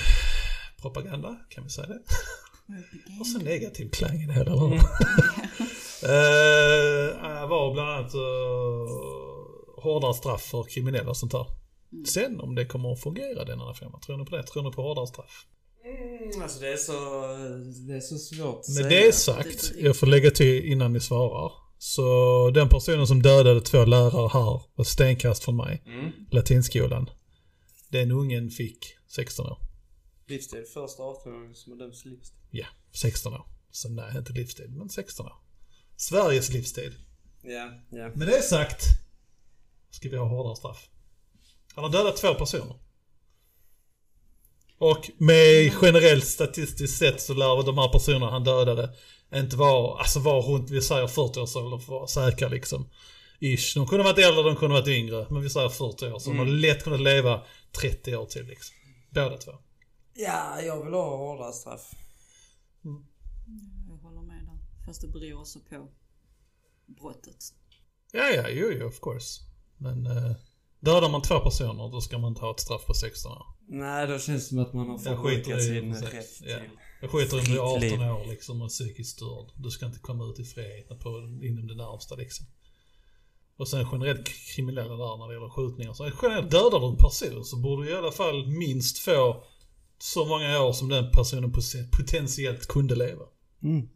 [0.83, 1.99] propaganda, kan vi säga det?
[3.21, 4.81] Och så negativ klang i det hela, hur?
[6.03, 11.47] Eh, var bland annat uh, hårdare straff för kriminella och sånt där.
[12.07, 14.43] Sen om det kommer att fungera den andra femman, tror ni på det?
[14.43, 15.45] Tror ni på hårdare straff?
[15.85, 16.93] Mm, alltså det är så,
[17.89, 18.89] det är så svårt att Med säga.
[19.07, 21.53] det sagt, jag får lägga till innan ni svarar.
[21.79, 26.13] Så den personen som dödade två lärare här var stenkast från mig, Mm.
[26.31, 27.11] latinskolan.
[27.89, 28.79] Den ungen fick
[29.09, 29.59] 16 år.
[30.29, 32.39] Livstid, första 18-åringen som har dömts till livstid.
[32.51, 33.47] Ja, 16 år.
[33.71, 35.37] Så nej, inte livstid, men 16 år.
[35.97, 36.95] Sveriges livstid.
[37.43, 38.11] Ja, ja.
[38.15, 38.85] Med det sagt
[39.91, 40.89] ska vi ha hårdare straff.
[41.75, 42.77] Han har dödat två personer.
[44.79, 48.95] Och med generellt statistiskt sett så lär de här personerna han dödade
[49.35, 52.89] inte vara, alltså vara runt, vi säger 40 år så för att vara säkra liksom.
[53.41, 53.75] Ish.
[53.75, 55.27] De kunde varit äldre, de kunde varit yngre.
[55.31, 56.19] Men vi säger 40 år.
[56.19, 57.43] Så de har lätt kunnat leva
[57.81, 58.77] 30 år till liksom.
[59.11, 59.53] Båda två.
[60.21, 61.95] Ja, jag vill ha hårdare straff.
[63.89, 64.87] Jag håller med där.
[64.87, 65.89] Fast det beror också på
[66.87, 67.45] brottet.
[68.13, 69.41] Ja, ja, jo, jo, of course.
[69.77, 70.33] Men uh,
[70.81, 73.47] dödar man två personer då ska man ha ett straff på 16 år.
[73.69, 76.49] Nej, då känns det som att man har förbrukat i sin rätt till...
[76.49, 76.59] Ja.
[77.01, 78.13] Jag skiter i om du är Fritt 18 liv.
[78.13, 79.51] år liksom och psykiskt störd.
[79.57, 81.09] Du ska inte komma ut i frihet på,
[81.43, 82.47] inom det närmsta liksom.
[83.57, 85.93] och sen generellt kriminella där när det gäller skjutningar.
[85.93, 89.45] Så generellt dödar du en person så borde du i alla fall minst få
[89.99, 93.25] så många år som den personen pot- potentiellt kunde leva.
[93.63, 93.89] Mm.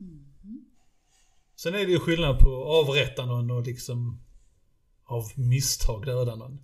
[1.56, 4.20] Sen är det ju skillnad på att avrätta någon och liksom
[5.04, 6.58] av misstag döda någon.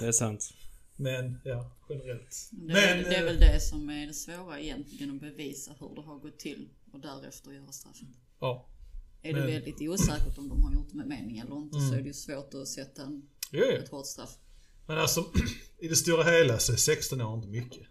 [0.00, 0.50] Det är sant.
[0.96, 2.48] Men ja, generellt.
[2.50, 5.94] Det, Men, det är eh, väl det som är det svåra egentligen, att bevisa hur
[5.94, 8.08] det har gått till och därefter göra straffet.
[8.40, 8.68] Ja.
[9.22, 11.86] Är Men- det väldigt osäkert om de har gjort det med mening eller inte så
[11.86, 11.94] Mm.
[11.98, 13.72] är det ju svårt att sätta en, Jo, jo.
[13.76, 14.30] ett hårt straff.
[14.86, 15.24] Men alltså,
[15.78, 17.86] i det stora hela så är 16 år inte mycket.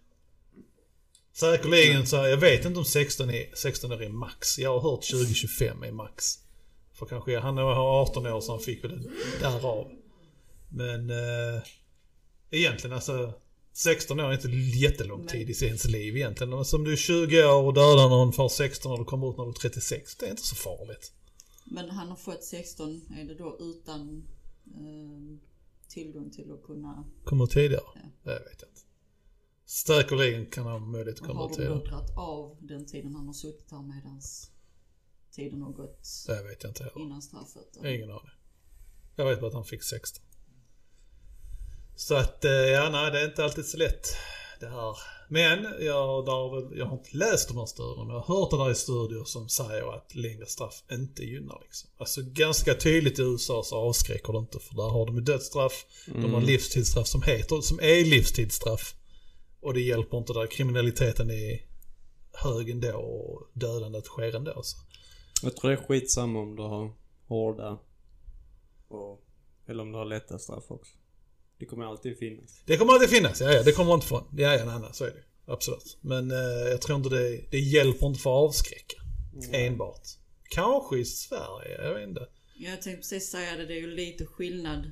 [1.33, 4.59] Säkerligen så, jag vet inte om 16 är, 16 år är max.
[4.59, 6.39] Jag har hört 20-25 är max.
[6.93, 9.09] För kanske, han har 18 år så han fick väl det
[9.41, 9.91] därav.
[10.69, 11.61] Men eh,
[12.49, 13.33] egentligen alltså,
[13.73, 16.49] 16 år är inte jättelång tid i ens liv egentligen.
[16.49, 19.37] Men Som du är 20 år och dödar någon för 16 och du kommer ut
[19.37, 20.15] när du är 36.
[20.15, 21.11] Det är inte så farligt.
[21.65, 24.23] Men han har fått 16, är det då utan
[24.65, 25.49] eh,
[25.87, 27.05] tillgång till att kunna...
[27.23, 27.83] Kommer tidigare?
[27.95, 28.01] Ja.
[28.23, 28.81] Det vet jag inte.
[29.71, 33.27] Säkerligen kan han ha möjlighet att komma Har ut de dragit av den tiden han
[33.27, 34.51] har suttit här medans
[35.31, 36.99] tiden har gått Det vet jag inte heller.
[36.99, 37.77] innan straffet?
[37.85, 38.31] Ingen aning.
[39.15, 40.23] Jag vet bara att han fick 16.
[41.95, 44.07] Så att, eh, ja nej det är inte alltid så lätt
[44.59, 44.97] det här.
[45.29, 48.53] Men jag, där, har jag har inte läst de här studierna, men jag har hört
[48.53, 51.89] att det är studier som säger att längre straff inte gynnar liksom.
[51.97, 55.85] Alltså ganska tydligt i USA så avskräcker det inte för där har de ju dödsstraff,
[56.05, 58.95] de har livstidsstraff som heter, som är livstidsstraff.
[59.61, 61.59] Och det hjälper inte där kriminaliteten är
[62.33, 64.63] hög ändå och dödandet sker ändå.
[64.63, 64.77] Så.
[65.43, 66.93] Jag tror det är skitsamma om du har
[67.27, 67.79] hårda
[68.87, 69.23] och,
[69.67, 70.93] eller om du har lätta straff också.
[71.59, 72.63] Det kommer alltid finnas.
[72.65, 74.23] Det kommer alltid finnas, ja, ja det kommer inte från.
[74.37, 75.97] Ja, ja, nej, nej, så är det Absolut.
[76.01, 78.97] Men eh, jag tror inte det, det hjälper inte för att avskräcka.
[79.51, 80.07] Enbart.
[80.43, 82.27] Kanske i Sverige, jag vet inte.
[82.55, 84.91] Jag tänkte precis säga det, det är ju lite skillnad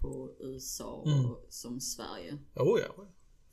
[0.00, 1.30] på USA och Mm.
[1.48, 2.38] som Sverige.
[2.56, 3.08] Jo, ja.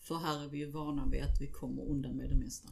[0.07, 2.69] För här är vi ju vana vid att vi kommer undan med det mesta.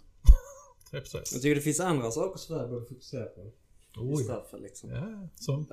[0.91, 3.41] Jag tycker det finns andra saker Sverige borde fokusera på.
[3.41, 3.51] I
[3.93, 4.17] ja.
[4.17, 4.89] straffen liksom.
[4.89, 5.67] ja, som.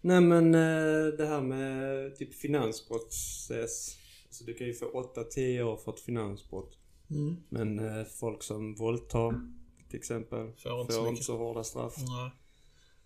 [0.00, 3.96] Nej men eh, det här med typ finansbrottsprocess.
[4.26, 6.78] Alltså du kan ju få 8-10 år för ett finansbrott.
[7.10, 7.36] Mm.
[7.48, 9.50] Men eh, folk som våldtar
[9.88, 11.94] till exempel Får inte så inte så hårda straff.
[11.96, 12.30] Nej.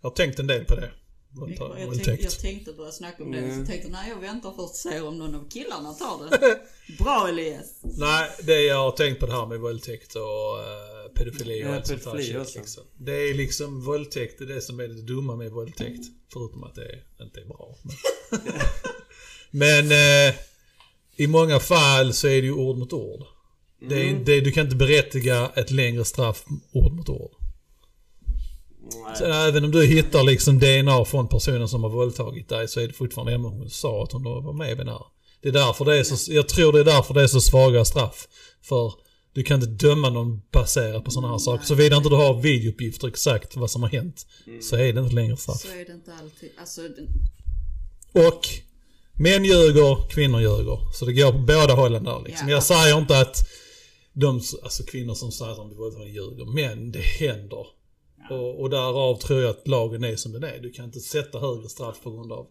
[0.01, 0.91] Jag har tänkt en del på det.
[1.37, 3.61] Jag, Våldta- jag, tänkte, jag tänkte börja snacka om det, Mm.
[3.67, 6.59] så tänkte nej jag väntar först och ser om någon av killarna tar det.
[6.99, 7.67] Bra Elias!
[7.83, 11.75] Nej, det jag har tänkt på det här med våldtäkt och uh, pedofili och Ja,
[11.77, 12.15] allt sånt där
[12.57, 12.85] liksom.
[12.99, 16.03] Det är liksom våldtäkt, det är det som är det dumma med våldtäkt.
[16.33, 17.77] Förutom att det inte är bra.
[18.31, 18.43] Men,
[19.89, 20.35] men eh,
[21.17, 23.23] i många fall så är det ju ord mot ord.
[23.89, 24.25] Det är, Mm.
[24.25, 27.31] det, du kan inte berättiga ett längre straff ord mot ord.
[29.19, 32.87] Sen även om du hittar liksom DNA från personen som har våldtagit dig så är
[32.87, 35.03] det fortfarande, ja men hon sa att hon var med i den här.
[35.43, 37.85] Det är därför det är så, jag tror det är därför det är så svaga
[37.85, 38.29] straff.
[38.63, 38.93] För
[39.33, 41.65] du kan inte döma någon baserat på sådana här saker.
[41.65, 44.27] Såvida inte du har videouppgifter exakt vad som har hänt.
[44.63, 45.61] Så är det inte längre straff.
[45.61, 46.51] Så är det inte alltid.
[46.61, 47.09] Alltså, den,
[48.27, 48.49] Och
[49.13, 50.79] män ljuger, kvinnor ljuger.
[50.93, 52.49] Så det går på båda hållen där liksom.
[52.49, 52.55] Ja.
[52.55, 53.49] Jag säger inte att
[54.13, 56.45] de, alltså kvinnor som säger att de blir våldtagna ljuger.
[56.55, 57.67] Men det händer.
[58.31, 60.59] Och, och därav tror jag att lagen är som den är.
[60.61, 62.47] Du kan inte sätta högre straff på grund av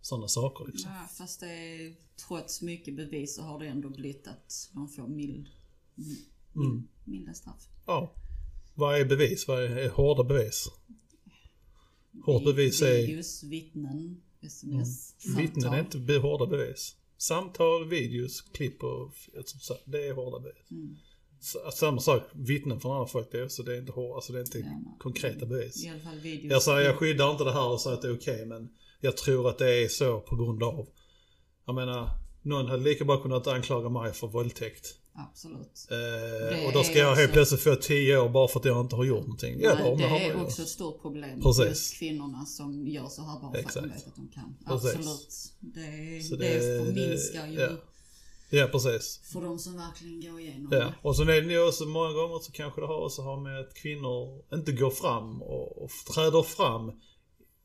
[0.00, 0.90] sådana saker liksom.
[0.90, 1.94] ja, fast det är,
[2.28, 5.48] trots mycket bevis så har det ändå blivit att de får mild,
[5.94, 6.18] mild,
[6.56, 6.88] Mm.
[7.04, 7.68] milda straff.
[7.86, 8.14] Ja.
[8.74, 9.48] Vad är bevis?
[9.48, 10.68] Vad är, är hårda bevis?
[12.24, 12.94] Hårt bevis är...
[13.06, 15.74] Videos, vittnen, sms, Vittnen samtal.
[15.78, 16.96] är inte hårda bevis.
[17.16, 19.14] Samtal, videos, klipp och...
[19.36, 20.70] alltså, Det är hårda bevis.
[20.70, 20.96] Mm.
[21.74, 24.38] Samma sak, vittnen från andra folk, det är, så det är inte, hår, alltså det
[24.38, 24.96] är inte Ja, nej.
[24.98, 25.84] konkreta bevis.
[25.84, 26.50] I alla fall videos.
[26.52, 28.68] Jag säger, jag skyddar inte det här och säger att det är okej, men
[29.00, 30.86] jag tror att det är så på grund av...
[31.66, 32.10] Jag menar,
[32.42, 34.86] någon hade lika bra kunnat anklaga mig för våldtäkt.
[35.14, 35.88] Absolut.
[35.90, 38.80] Eh, och då ska jag helt också- plötsligt få 10 år bara för att jag
[38.80, 39.56] inte har gjort någonting.
[39.56, 40.42] Nej, Eller om det är gjort.
[40.42, 41.40] också ett stort problem.
[41.42, 41.64] Precis.
[41.66, 44.56] Just kvinnorna som gör så här bara för att de vet att de kan.
[44.66, 44.94] Precis.
[44.96, 45.52] Absolut.
[45.60, 47.68] Det, det, det- förminskar ju ja.
[48.50, 49.20] Ja, precis.
[49.32, 50.94] för de som verkligen går igenom Ja, det.
[51.02, 53.60] och så är det ju också många gånger så kanske det har också har med
[53.60, 56.92] att kvinnor inte går fram och, och träder fram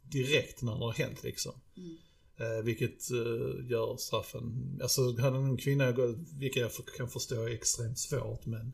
[0.04, 1.52] direkt när det har hänt liksom.
[1.78, 1.98] Mm.
[2.40, 7.50] Eh, vilket eh, gör straffen, alltså hade en kvinna gått, vilket jag kan förstå är
[7.50, 8.74] extremt svårt men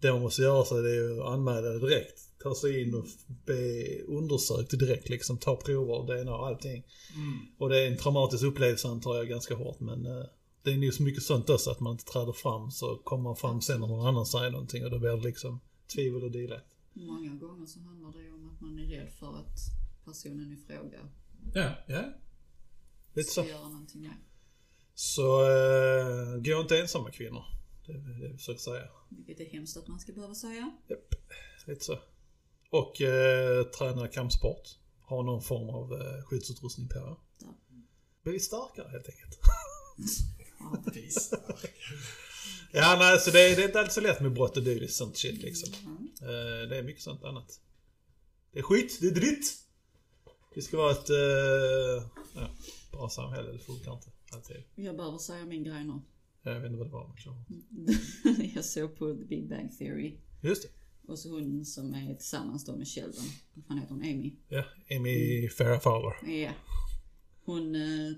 [0.00, 2.20] det man måste göra så är det ju att anmäla det direkt.
[2.42, 3.06] Ta sig in och
[3.46, 6.84] be undersökt direkt liksom, ta prover, DNA och allting.
[7.58, 10.24] Och det är en traumatisk upplevelse antar jag ganska hårt men eh,
[10.62, 13.36] det är ju så mycket sånt också att man inte träder fram så kommer man
[13.36, 15.60] fram sen när någon annan säger någonting och då blir det liksom
[15.94, 16.78] tvivel och delaktighet.
[16.92, 19.58] Många gånger så handlar det ju om att man är rädd för att
[20.04, 21.08] personen i fråga
[21.54, 22.04] Ja, ja.
[23.14, 23.42] Lite så.
[23.42, 24.16] Ska göra någonting med.
[24.94, 27.44] Så uh, gå inte ensamma kvinnor.
[27.86, 28.88] Det är det jag försöker säga.
[29.08, 30.72] Vilket är hemskt att man ska behöva säga.
[30.88, 31.14] Japp,
[31.66, 31.98] lite så.
[32.70, 34.78] Och uh, träna kampsport.
[35.00, 37.16] Ha någon form av uh, skyddsutrustning på er.
[37.38, 37.54] Ja.
[38.22, 39.38] Bli starkare helt enkelt.
[42.72, 42.96] Ja.
[42.98, 45.16] Nej, så det, är- det är inte alltid så lätt med brott och dylikt sånt
[45.16, 45.74] shit liksom.
[45.86, 46.08] Mm.
[46.68, 47.60] Det är mycket sånt annat.
[48.52, 49.58] Det är skit, det är dritt.
[50.54, 51.16] Vi ska vara ett uh,
[52.34, 52.48] ja,
[52.92, 54.56] bra samhälle, det funkar inte alltid.
[54.74, 56.00] Jag behöver säga min grej nu.
[56.42, 60.16] Jag vet inte vad det var, men jag såg på The Big Bang Theory.
[60.40, 60.68] Just det.
[61.12, 63.24] Och så hon som är tillsammans då med Sheldon.
[63.54, 64.02] Vad fan heter hon?
[64.02, 64.32] Amy?
[64.48, 64.64] Ja,
[64.96, 66.34] Amy Farrah Fowler.
[66.42, 66.50] Ja.
[67.44, 68.12] Hon eh,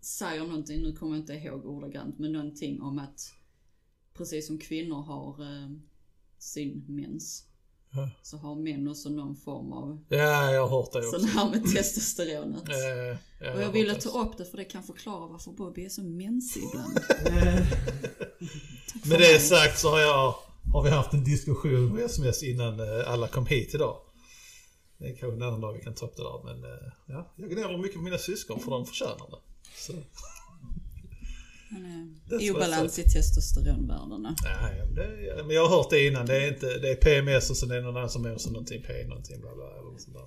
[0.00, 3.32] säger någonting, nu kommer jag inte ihåg ordagrant, men någonting om att
[4.14, 5.70] precis som kvinnor har eh,
[6.38, 7.44] sin mens.
[7.90, 8.10] Ja.
[8.22, 11.20] Så har män också någon form av Ja, jag har hört det också.
[11.20, 12.68] sån här med testosteronet.
[12.68, 15.52] Eh, ja, Och har jag hört ville ta upp det för det kan förklara varför
[15.52, 16.98] Bobby är så mensig ibland.
[19.04, 20.34] Med det sagt så har jag
[20.72, 23.96] har vi haft en diskussion med sms innan eh, alla kom hit idag.
[24.98, 27.32] Det är kanske en annan dag vi kan ta upp det där men eh, ja,
[27.36, 29.47] jag gnäller mycket på mina syskon för de förtjänar det.
[29.76, 29.92] Så,
[32.40, 34.36] I obalans i testosteronvärdena.
[34.44, 36.26] ja, men det, ja, men jag har hört det innan.
[36.26, 38.50] Det är, inte, det är PMS och sen är det någon annan som är så
[38.50, 40.26] någonting P någonting bla bla eller något sånt där.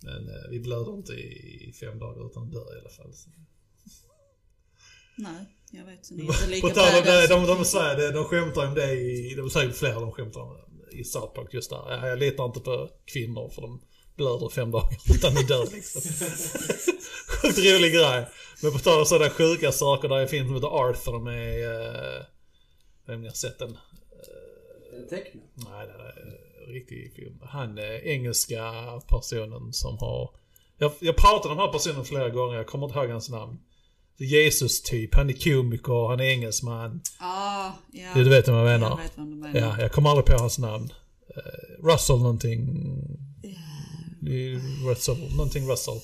[0.00, 3.12] Men eh, vi blöder inte i fem dagar utan dör i alla fall.
[3.14, 3.30] Så.
[5.16, 6.10] Nej, jag vet.
[6.10, 8.92] Inte lika På tal om det, de, som de, säger det, de skämtar om det
[8.92, 11.84] i, de säger flera de skämtar om det i South Park just där.
[11.88, 13.80] Ja, jag litar inte på kvinnor för de
[14.16, 16.02] blöder fem dagar utan de dör liksom.
[17.42, 18.26] Sjukt rolig grej.
[18.62, 21.70] Men på tal om sådana sjuka saker, där är en film som heter Arthur med,
[23.08, 23.76] uh, om ni har sett den?
[25.10, 25.40] Teckna.
[25.54, 27.40] Nej, det är en riktig film.
[27.42, 28.72] Han är engelska
[29.08, 30.30] personen som har...
[30.78, 33.58] Jag, jag pratade om den här personen flera gånger, jag kommer inte ihåg hans namn.
[34.18, 37.00] Jesus typ, han är komiker, han är engelsman.
[37.18, 38.08] Ah, ja.
[38.14, 38.90] Du vet vad jag menar?
[38.90, 39.60] Jag vet vem du menar.
[39.60, 40.88] Ja, jag kommer aldrig på hans namn.
[41.36, 42.68] Eh, Russell någonting.
[44.26, 46.00] Det är Russell, någonting Russell.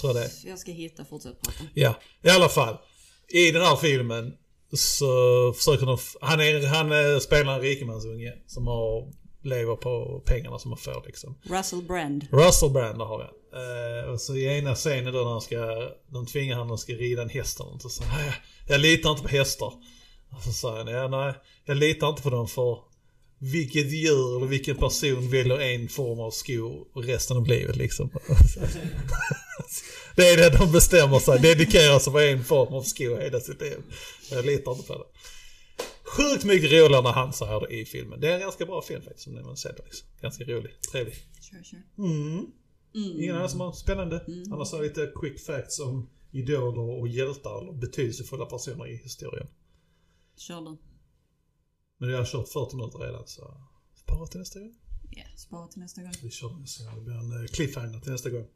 [0.00, 0.48] Tror jag det är.
[0.50, 1.58] Jag ska hitta, fortsätt prata.
[1.74, 2.76] Ja, i alla fall.
[3.28, 4.32] I den här filmen
[4.72, 5.98] så försöker de...
[6.20, 9.12] Han, är, han är, spelar en rikemansunge som har,
[9.42, 11.38] lever på pengarna som han får liksom.
[11.42, 12.26] Russell Brand.
[12.32, 13.30] Russell Brand, har han.
[13.62, 16.92] Eh, och så i ena scenen då när han ska, de tvingar han att ska
[16.92, 17.82] rida en häst eller något.
[17.82, 18.32] Så säger "Nej,
[18.68, 19.72] jag litar inte på hästar.
[20.36, 22.78] Och så säger han, ja nej, jag litar inte på dem för
[23.42, 28.10] vilket djur eller vilken person väljer en form av sko resten av livet liksom.
[30.16, 33.60] det är det de bestämmer sig, dedikerar sig för en form av sko hela sitt
[33.60, 33.78] liv.
[34.30, 35.04] Jag litar inte på det.
[36.02, 38.20] Sjukt mycket roligare när han säger det i filmen.
[38.20, 40.08] Det är en ganska bra film faktiskt, som man ser det liksom.
[40.20, 41.14] Ganska rolig, trevlig.
[41.40, 41.82] Sure, sure.
[41.98, 42.46] Mm.
[42.94, 44.24] Ingen annan som har spännande?
[44.52, 49.46] Annars har jag lite quick facts om idoler och hjältar eller betydelsefulla personer i historien.
[50.36, 50.78] Kör den.
[52.00, 53.54] Men jag har kört 40 minuter redan så
[53.94, 54.74] spara till nästa gång.
[55.10, 56.12] Ja, spara till nästa gång.
[56.22, 56.94] Vi kör nästa gång.
[56.94, 58.46] Det blir en eh, cliffhanger till nästa gång.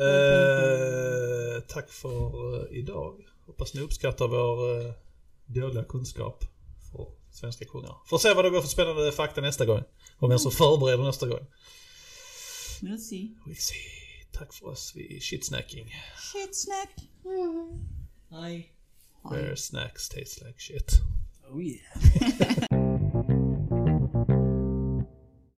[0.00, 3.28] Eh, tack för eh, idag.
[3.46, 4.92] Hoppas ni uppskattar vår eh,
[5.46, 6.44] dåliga kunskap
[6.92, 7.96] för svenska kungar.
[8.06, 9.82] Får se vad det går för spännande fakta nästa gång.
[10.18, 11.46] Och vem som förbereder nästa gång.
[12.80, 13.34] We'll see.
[13.46, 13.76] We see.
[14.32, 15.94] Tack för oss vid shitsnacking.
[16.32, 16.96] Shit snack.
[18.30, 18.72] Hej.
[19.30, 20.92] Where snacks taste like shit.
[21.52, 22.54] Oh yeah.